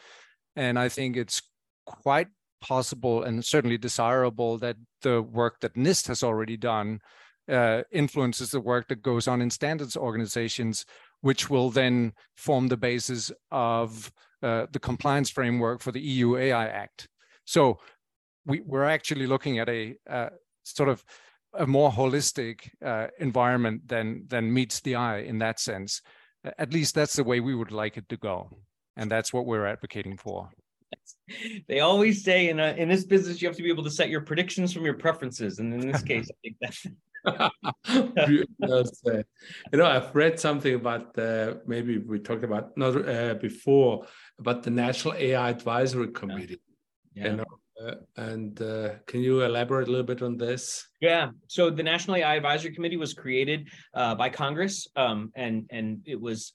and 0.55 0.77
I 0.77 0.89
think 0.89 1.17
it's 1.17 1.41
quite 1.85 2.27
possible 2.65 3.23
and 3.23 3.45
certainly 3.45 3.77
desirable 3.77 4.57
that 4.57 4.77
the 5.01 5.21
work 5.21 5.59
that 5.61 5.75
NIST 5.75 6.07
has 6.07 6.23
already 6.23 6.57
done 6.57 6.99
uh, 7.47 7.83
influences 7.91 8.49
the 8.49 8.59
work 8.59 8.87
that 8.87 9.03
goes 9.03 9.27
on 9.27 9.41
in 9.41 9.51
standards 9.51 9.95
organizations, 9.95 10.85
which 11.21 11.49
will 11.49 11.69
then 11.69 12.13
form 12.35 12.67
the 12.67 12.77
basis 12.77 13.31
of 13.51 14.11
uh, 14.41 14.65
the 14.71 14.79
compliance 14.79 15.29
framework 15.29 15.81
for 15.81 15.91
the 15.91 16.01
EU 16.01 16.37
AI 16.37 16.67
Act. 16.67 17.07
So 17.45 17.77
we, 18.45 18.61
we're 18.61 18.89
actually 18.97 19.27
looking 19.27 19.59
at 19.59 19.69
a 19.69 19.95
uh, 20.09 20.29
sort 20.63 20.89
of 20.89 21.03
a 21.53 21.67
more 21.67 21.91
holistic 21.91 22.69
uh, 22.83 23.07
environment 23.19 23.87
than 23.87 24.25
than 24.27 24.53
meets 24.53 24.81
the 24.81 24.95
eye 24.95 25.19
in 25.19 25.37
that 25.39 25.59
sense. 25.59 26.01
At 26.57 26.73
least 26.73 26.95
that's 26.95 27.15
the 27.15 27.23
way 27.23 27.39
we 27.39 27.55
would 27.55 27.71
like 27.71 27.95
it 27.97 28.09
to 28.09 28.17
go. 28.17 28.49
and 28.97 29.11
that's 29.11 29.33
what 29.33 29.45
we're 29.45 29.65
advocating 29.65 30.17
for. 30.17 30.49
They 31.67 31.79
always 31.79 32.23
say 32.23 32.49
in 32.49 32.59
a, 32.59 32.73
in 32.73 32.87
this 32.87 33.03
business 33.03 33.41
you 33.41 33.47
have 33.47 33.57
to 33.57 33.63
be 33.63 33.69
able 33.69 33.83
to 33.83 33.89
set 33.89 34.09
your 34.09 34.21
predictions 34.21 34.73
from 34.73 34.85
your 34.85 34.93
preferences, 34.93 35.59
and 35.59 35.73
in 35.73 35.91
this 35.91 36.03
case, 36.11 36.29
I 36.31 36.35
think 36.43 36.57
that's. 36.61 36.85
You 39.73 39.79
know, 39.79 39.87
I've 39.87 40.15
read 40.15 40.39
something 40.39 40.75
about 40.75 41.17
uh, 41.17 41.55
maybe 41.65 41.97
we 41.97 42.19
talked 42.19 42.43
about 42.43 42.77
not 42.77 43.09
uh, 43.09 43.33
before 43.33 44.05
about 44.37 44.61
the 44.61 44.69
National 44.69 45.15
AI 45.15 45.49
Advisory 45.49 46.09
Committee. 46.09 46.61
Yeah. 47.15 47.31
You 47.31 47.35
know, 47.37 47.45
uh, 47.83 47.95
and 48.15 48.61
uh, 48.61 48.89
can 49.07 49.21
you 49.21 49.41
elaborate 49.41 49.87
a 49.87 49.91
little 49.91 50.05
bit 50.05 50.21
on 50.21 50.37
this? 50.37 50.87
Yeah. 51.01 51.31
So 51.47 51.71
the 51.71 51.81
National 51.81 52.17
AI 52.17 52.35
Advisory 52.35 52.75
Committee 52.75 52.97
was 52.97 53.15
created 53.15 53.67
uh, 53.95 54.13
by 54.13 54.29
Congress, 54.29 54.87
um, 54.95 55.31
and 55.35 55.65
and 55.71 56.01
it 56.05 56.21
was 56.21 56.51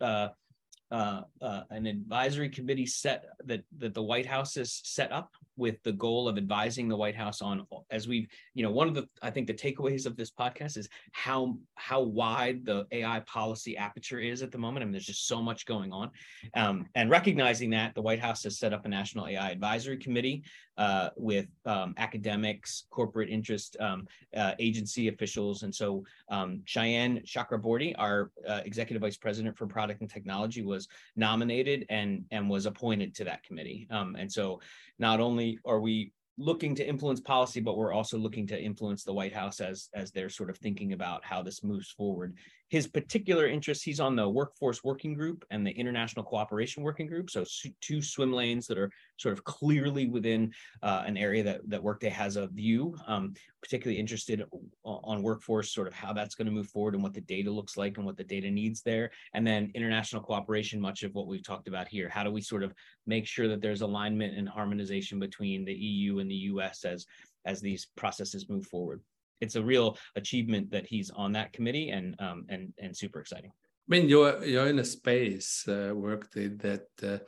uh, 0.91 1.23
uh, 1.41 1.63
an 1.71 1.87
advisory 1.87 2.49
committee 2.49 2.87
set 2.87 3.25
that 3.45 3.63
that 3.79 3.95
the 3.95 4.03
White 4.03 4.27
House 4.27 4.55
has 4.57 4.81
set 4.85 5.13
up 5.13 5.31
with 5.61 5.81
the 5.83 5.93
goal 5.93 6.27
of 6.27 6.39
advising 6.39 6.89
the 6.89 6.97
White 6.97 7.15
House 7.15 7.41
on 7.43 7.65
as 7.91 8.09
we've 8.09 8.27
you 8.55 8.63
know 8.63 8.71
one 8.71 8.89
of 8.89 8.95
the 8.95 9.07
I 9.23 9.31
think 9.31 9.47
the 9.47 9.55
takeaways 9.55 10.07
of 10.07 10.17
this 10.17 10.31
podcast 10.31 10.77
is 10.77 10.89
how 11.13 11.59
how 11.77 12.01
wide 12.01 12.65
the 12.65 12.87
AI 12.91 13.21
policy 13.21 13.77
aperture 13.77 14.19
is 14.19 14.43
at 14.43 14.51
the 14.51 14.59
moment. 14.59 14.83
I 14.83 14.87
mean, 14.87 14.93
there's 14.93 15.07
just 15.07 15.29
so 15.29 15.43
much 15.43 15.67
going 15.67 15.93
on, 15.93 16.11
um, 16.55 16.87
and 16.95 17.11
recognizing 17.11 17.71
that 17.71 17.95
the 17.95 18.03
White 18.03 18.19
House 18.19 18.43
has 18.45 18.59
set 18.59 18.73
up 18.73 18.87
a 18.87 18.89
national 18.89 19.29
AI 19.29 19.51
advisory 19.51 19.99
committee 19.99 20.43
uh, 20.79 21.11
with 21.17 21.47
um, 21.67 21.95
academics, 21.99 22.85
corporate 22.91 23.29
interest, 23.29 23.77
um, 23.81 24.07
uh, 24.35 24.53
agency 24.59 25.09
officials, 25.09 25.63
and 25.63 25.75
so 25.75 26.03
um, 26.31 26.63
Sayan 26.67 27.23
Chakraborty, 27.27 27.95
our 27.99 28.31
uh, 28.49 28.63
executive 28.65 29.03
vice 29.03 29.19
president 29.19 29.57
for 29.59 29.67
product 29.67 30.01
and 30.01 30.09
technology, 30.09 30.63
was 30.63 30.89
nominated 31.17 31.85
and 31.91 32.25
and 32.31 32.49
was 32.49 32.65
appointed 32.65 33.15
to 33.17 33.25
that 33.25 33.43
committee. 33.43 33.87
Um, 33.91 34.17
and 34.17 34.33
so 34.33 34.61
not 34.99 35.21
only 35.21 35.50
are 35.65 35.81
we 35.81 36.13
looking 36.39 36.75
to 36.75 36.87
influence 36.87 37.21
policy, 37.21 37.61
but 37.61 37.77
we're 37.77 37.93
also 37.93 38.17
looking 38.17 38.47
to 38.47 38.61
influence 38.61 39.05
the 39.05 39.13
White 39.13 39.35
House 39.35 39.61
as 39.61 39.89
as 39.95 40.11
they're 40.11 40.29
sort 40.29 40.51
of 40.51 40.59
thinking 40.59 40.93
about 40.93 41.25
how 41.25 41.43
this 41.43 41.63
moves 41.63 41.91
forward 41.91 42.37
his 42.71 42.87
particular 42.87 43.49
interest, 43.49 43.85
he's 43.85 43.99
on 43.99 44.15
the 44.15 44.29
workforce 44.29 44.85
working 44.85 45.13
group 45.13 45.45
and 45.51 45.67
the 45.67 45.73
international 45.73 46.25
cooperation 46.25 46.85
working 46.85 47.09
group. 47.09 47.29
So 47.29 47.45
two 47.81 48.01
swim 48.01 48.33
lanes 48.33 48.69
that 48.69 48.79
are 48.79 48.91
sort 49.17 49.33
of 49.33 49.43
clearly 49.43 50.07
within 50.07 50.53
uh, 50.81 51.03
an 51.05 51.17
area 51.17 51.43
that, 51.43 51.69
that 51.69 51.83
Workday 51.83 52.11
has 52.11 52.37
a 52.37 52.47
view, 52.47 52.97
um, 53.09 53.35
particularly 53.61 53.99
interested 53.99 54.45
on 54.85 55.23
workforce, 55.23 55.75
sort 55.75 55.89
of 55.89 55.95
how 55.95 56.13
that's 56.13 56.37
going 56.37 56.47
to 56.47 56.53
move 56.53 56.69
forward 56.69 56.95
and 56.95 57.03
what 57.03 57.13
the 57.13 57.21
data 57.23 57.51
looks 57.51 57.77
like 57.77 57.97
and 57.97 58.07
what 58.07 58.17
the 58.17 58.23
data 58.23 58.49
needs 58.49 58.83
there. 58.83 59.11
And 59.35 59.45
then 59.45 59.73
international 59.75 60.23
cooperation, 60.23 60.81
much 60.81 61.03
of 61.03 61.13
what 61.13 61.27
we've 61.27 61.43
talked 61.43 61.67
about 61.67 61.89
here. 61.89 62.09
How 62.09 62.23
do 62.23 62.31
we 62.31 62.41
sort 62.41 62.63
of 62.63 62.73
make 63.05 63.27
sure 63.27 63.49
that 63.49 63.61
there's 63.61 63.81
alignment 63.81 64.39
and 64.39 64.49
harmonization 64.49 65.19
between 65.19 65.65
the 65.65 65.75
EU 65.75 66.21
and 66.21 66.31
the 66.31 66.37
US 66.53 66.85
as, 66.85 67.05
as 67.45 67.61
these 67.61 67.89
processes 67.97 68.49
move 68.49 68.67
forward? 68.67 69.01
It's 69.41 69.57
a 69.57 69.63
real 69.63 69.97
achievement 70.17 70.71
that 70.71 70.87
he's 70.87 71.11
on 71.11 71.33
that 71.33 71.53
committee 71.53 71.91
and 71.91 72.15
um, 72.21 72.47
and 72.49 72.73
and 72.79 72.97
super 72.97 73.21
exciting. 73.21 73.51
I 73.51 73.89
mean, 73.89 74.09
you're 74.09 74.45
you're 74.45 74.69
in 74.69 74.79
a 74.79 74.85
space 74.85 75.67
uh, 75.69 75.93
workday 75.95 76.49
that 76.49 76.87
uh, 77.03 77.19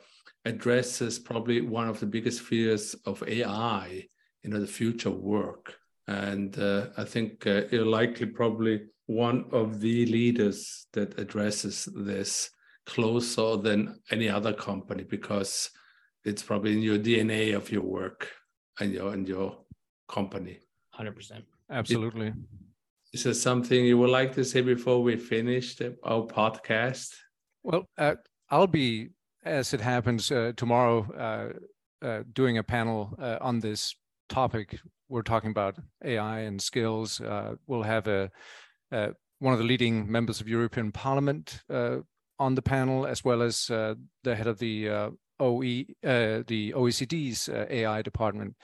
addresses 0.45 1.19
probably 1.19 1.61
one 1.61 1.89
of 1.89 1.99
the 1.99 2.05
biggest 2.05 2.41
fears 2.41 2.95
of 3.05 3.23
AI, 3.27 4.05
you 4.43 4.49
know, 4.49 4.59
the 4.59 4.67
future 4.67 5.11
work, 5.11 5.75
and 6.07 6.57
uh, 6.59 6.87
I 6.97 7.03
think 7.03 7.45
uh, 7.47 7.63
you're 7.71 7.85
likely 7.85 8.27
probably 8.27 8.85
one 9.07 9.45
of 9.51 9.81
the 9.81 10.05
leaders 10.05 10.87
that 10.93 11.19
addresses 11.19 11.89
this 11.93 12.49
closer 12.85 13.57
than 13.57 13.99
any 14.11 14.29
other 14.29 14.53
company 14.53 15.03
because 15.03 15.69
it's 16.25 16.43
probably 16.43 16.73
in 16.73 16.81
your 16.81 16.97
DNA 16.97 17.55
of 17.55 17.71
your 17.71 17.81
work 17.81 18.29
and 18.79 18.93
your 18.93 19.13
and 19.13 19.27
your 19.27 19.57
company. 20.07 20.59
Hundred 20.91 21.15
percent. 21.15 21.43
Absolutely. 21.69 22.33
Is 23.13 23.23
there 23.23 23.33
something 23.33 23.85
you 23.85 23.97
would 23.99 24.09
like 24.09 24.33
to 24.33 24.43
say 24.43 24.61
before 24.61 25.03
we 25.03 25.17
finish 25.17 25.79
our 26.03 26.25
podcast? 26.25 27.13
Well, 27.61 27.85
uh, 27.97 28.15
I'll 28.49 28.65
be, 28.65 29.09
as 29.45 29.73
it 29.73 29.81
happens 29.81 30.31
uh, 30.31 30.53
tomorrow, 30.57 31.07
uh, 31.15 32.05
uh 32.05 32.23
doing 32.33 32.57
a 32.57 32.63
panel 32.63 33.15
uh, 33.19 33.37
on 33.39 33.59
this 33.59 33.95
topic. 34.29 34.79
We're 35.09 35.21
talking 35.21 35.51
about 35.51 35.77
AI 36.03 36.39
and 36.39 36.59
skills. 36.59 37.21
Uh, 37.21 37.55
we'll 37.67 37.83
have 37.83 38.07
a, 38.07 38.31
one 39.39 39.53
of 39.53 39.59
the 39.59 39.65
leading 39.65 40.11
members 40.11 40.41
of 40.41 40.47
European 40.47 40.91
Parliament 40.91 41.61
on 42.39 42.55
the 42.55 42.61
panel, 42.63 43.05
as 43.05 43.23
well 43.23 43.43
as 43.43 43.67
the 43.67 43.97
head 44.25 44.47
of 44.47 44.57
the 44.57 44.89
OE, 45.39 45.61
the 46.01 46.73
OECD's 46.75 47.47
AI 47.47 48.01
department. 48.01 48.55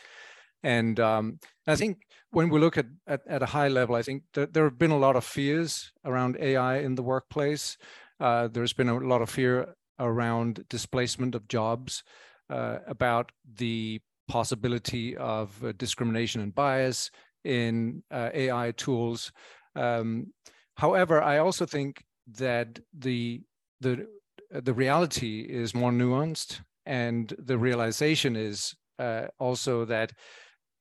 And 0.64 1.00
um, 1.00 1.40
I 1.68 1.76
think 1.76 2.00
when 2.32 2.50
we 2.50 2.60
look 2.60 2.78
at, 2.78 2.88
at, 3.08 3.22
at, 3.28 3.42
a 3.42 3.48
high 3.48 3.70
level, 3.70 3.96
I 3.96 4.02
think 4.02 4.24
that 4.34 4.54
there 4.54 4.66
have 4.66 4.78
been 4.78 4.92
a 4.92 4.98
lot 4.98 5.16
of 5.16 5.24
fears 5.24 5.92
around 6.04 6.38
AI 6.40 6.80
in 6.80 6.96
the 6.96 7.04
workplace. 7.04 7.78
Uh, 8.20 8.48
there's 8.48 8.74
been 8.74 8.90
a 8.90 8.98
lot 8.98 9.22
of 9.22 9.30
fear 9.30 9.74
around 10.00 10.66
displacement 10.70 11.36
of 11.36 11.48
jobs, 11.48 12.04
uh, 12.50 12.80
about 12.88 13.32
the 13.56 14.02
possibility 14.28 15.16
of 15.18 15.64
uh, 15.64 15.72
discrimination 15.78 16.42
and 16.42 16.56
bias 16.56 17.12
in 17.44 18.04
uh, 18.12 18.30
AI 18.34 18.72
tools. 18.72 19.32
Um, 19.76 20.34
however, 20.76 21.22
I 21.22 21.38
also 21.38 21.66
think 21.66 22.04
that 22.38 22.80
the 22.98 23.42
the 23.82 24.08
the 24.52 24.74
reality 24.74 25.42
is 25.42 25.76
more 25.76 25.92
nuanced, 25.92 26.62
and 26.86 27.34
the 27.38 27.58
realization 27.58 28.36
is 28.36 28.76
uh, 28.98 29.28
also 29.40 29.86
that 29.86 30.12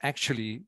actually 0.03 0.63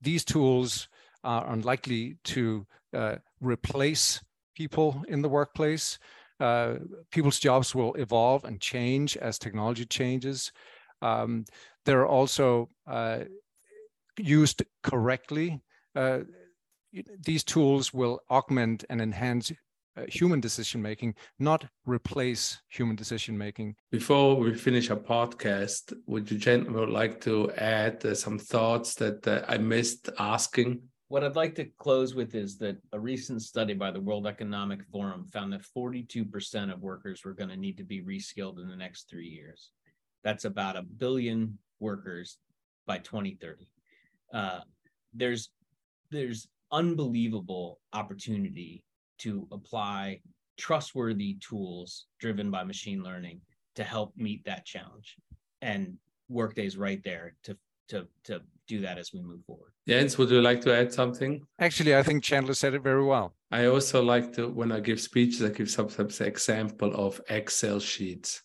these 0.00 0.24
tools 0.24 0.88
are 1.24 1.50
unlikely 1.52 2.18
to 2.24 2.66
uh, 2.94 3.16
replace 3.40 4.22
people 4.54 5.02
in 5.08 5.22
the 5.22 5.28
workplace. 5.28 5.98
Uh, 6.38 6.74
people's 7.10 7.38
jobs 7.38 7.74
will 7.74 7.94
evolve 7.94 8.44
and 8.44 8.60
change 8.60 9.16
as 9.16 9.38
technology 9.38 9.84
changes. 9.84 10.52
Um, 11.02 11.44
they're 11.84 12.06
also 12.06 12.68
uh, 12.86 13.20
used 14.18 14.62
correctly. 14.82 15.60
Uh, 15.94 16.20
these 17.24 17.44
tools 17.44 17.92
will 17.92 18.20
augment 18.30 18.84
and 18.88 19.00
enhance 19.00 19.52
uh, 19.96 20.02
human 20.08 20.40
decision 20.40 20.82
making, 20.82 21.14
not 21.38 21.64
replace 21.86 22.60
human 22.68 22.96
decision 22.96 23.36
making. 23.36 23.74
Before 23.90 24.36
we 24.36 24.54
finish 24.54 24.90
our 24.90 24.96
podcast, 24.96 25.92
would 26.06 26.30
you 26.30 26.38
gentlemen 26.38 26.92
like 26.92 27.20
to 27.22 27.50
add 27.52 28.04
uh, 28.04 28.14
some 28.14 28.38
thoughts 28.38 28.94
that 28.96 29.26
uh, 29.26 29.44
I 29.48 29.58
missed 29.58 30.10
asking? 30.18 30.82
What 31.08 31.22
I'd 31.22 31.36
like 31.36 31.54
to 31.54 31.66
close 31.78 32.14
with 32.14 32.34
is 32.34 32.58
that 32.58 32.76
a 32.92 32.98
recent 32.98 33.40
study 33.42 33.74
by 33.74 33.92
the 33.92 34.00
World 34.00 34.26
Economic 34.26 34.84
Forum 34.90 35.24
found 35.32 35.52
that 35.52 35.62
42% 35.62 36.72
of 36.72 36.80
workers 36.80 37.24
were 37.24 37.32
going 37.32 37.50
to 37.50 37.56
need 37.56 37.76
to 37.76 37.84
be 37.84 38.02
reskilled 38.02 38.60
in 38.60 38.68
the 38.68 38.76
next 38.76 39.08
three 39.08 39.28
years. 39.28 39.70
That's 40.24 40.44
about 40.44 40.76
a 40.76 40.82
billion 40.82 41.58
workers 41.78 42.38
by 42.86 42.98
2030. 42.98 43.68
Uh, 44.34 44.60
there's 45.14 45.50
there's 46.10 46.48
unbelievable 46.72 47.80
opportunity 47.92 48.84
to 49.18 49.46
apply 49.52 50.20
trustworthy 50.56 51.36
tools 51.40 52.06
driven 52.18 52.50
by 52.50 52.64
machine 52.64 53.02
learning 53.02 53.40
to 53.74 53.84
help 53.84 54.12
meet 54.16 54.44
that 54.44 54.64
challenge. 54.64 55.16
And 55.62 55.98
Workday's 56.28 56.76
right 56.76 57.02
there 57.04 57.34
to 57.44 57.56
to 57.88 58.06
to 58.24 58.40
do 58.66 58.80
that 58.80 58.98
as 58.98 59.12
we 59.12 59.22
move 59.22 59.44
forward. 59.46 59.72
Jens, 59.88 60.18
would 60.18 60.30
you 60.30 60.42
like 60.42 60.60
to 60.62 60.74
add 60.74 60.92
something? 60.92 61.46
Actually, 61.60 61.94
I 61.94 62.02
think 62.02 62.24
Chandler 62.24 62.54
said 62.54 62.74
it 62.74 62.82
very 62.82 63.04
well. 63.04 63.34
I 63.52 63.66
also 63.66 64.02
like 64.02 64.32
to 64.34 64.48
when 64.48 64.72
I 64.72 64.80
give 64.80 65.00
speeches, 65.00 65.42
I 65.42 65.50
give 65.50 65.70
sometimes 65.70 66.20
an 66.20 66.26
example 66.26 66.92
of 66.94 67.20
Excel 67.28 67.78
sheets. 67.78 68.42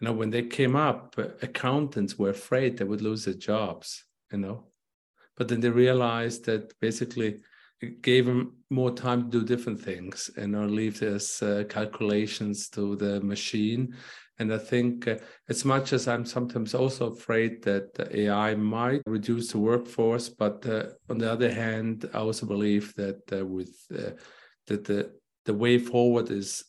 You 0.00 0.06
know, 0.06 0.12
when 0.12 0.30
they 0.30 0.42
came 0.42 0.76
up, 0.76 1.16
accountants 1.42 2.18
were 2.18 2.30
afraid 2.30 2.76
they 2.76 2.84
would 2.84 3.00
lose 3.00 3.24
their 3.24 3.34
jobs, 3.34 4.04
you 4.30 4.38
know. 4.38 4.64
But 5.36 5.48
then 5.48 5.60
they 5.60 5.70
realized 5.70 6.44
that 6.44 6.78
basically 6.80 7.28
it 7.28 7.40
gave 8.02 8.26
them 8.26 8.54
more 8.70 8.90
time 8.90 9.24
to 9.30 9.40
do 9.40 9.44
different 9.44 9.80
things 9.80 10.30
and 10.36 10.52
not 10.52 10.70
leave 10.70 10.98
this 10.98 11.42
uh, 11.42 11.64
calculations 11.68 12.68
to 12.70 12.96
the 12.96 13.20
machine. 13.20 13.94
And 14.38 14.52
I 14.52 14.58
think 14.58 15.08
uh, 15.08 15.16
as 15.48 15.64
much 15.64 15.92
as 15.92 16.08
I'm 16.08 16.24
sometimes 16.24 16.74
also 16.74 17.12
afraid 17.12 17.62
that 17.62 17.88
AI 18.12 18.54
might 18.54 19.02
reduce 19.06 19.52
the 19.52 19.58
workforce, 19.58 20.28
but 20.28 20.66
uh, 20.66 20.86
on 21.08 21.18
the 21.18 21.30
other 21.30 21.50
hand, 21.50 22.08
I 22.12 22.18
also 22.18 22.46
believe 22.46 22.94
that 22.94 23.20
uh, 23.32 23.46
with 23.46 23.74
uh, 23.94 24.10
that 24.66 24.84
the 24.84 25.12
the 25.46 25.54
way 25.54 25.78
forward 25.78 26.30
is 26.30 26.64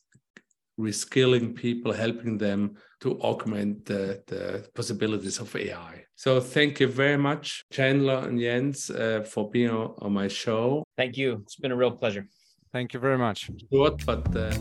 reskilling 0.79 1.55
people, 1.55 1.91
helping 1.91 2.37
them 2.37 2.75
to 3.01 3.19
augment 3.21 3.85
the, 3.85 4.21
the 4.27 4.67
possibilities 4.73 5.39
of 5.39 5.55
AI. 5.55 6.03
So 6.15 6.39
thank 6.39 6.79
you 6.79 6.87
very 6.87 7.17
much, 7.17 7.63
Chandler 7.71 8.27
and 8.27 8.39
Jens, 8.39 8.89
uh, 8.89 9.23
for 9.23 9.49
being 9.49 9.69
on, 9.69 9.93
on, 9.99 10.13
my 10.13 10.27
show. 10.27 10.83
Thank 10.97 11.17
you. 11.17 11.41
It's 11.43 11.55
been 11.55 11.71
a 11.71 11.75
real 11.75 11.91
pleasure. 11.91 12.27
Thank 12.71 12.93
you 12.93 12.99
very 12.99 13.17
much. 13.17 13.49
Short, 13.71 14.03
but 14.05 14.35
uh, 14.35 14.51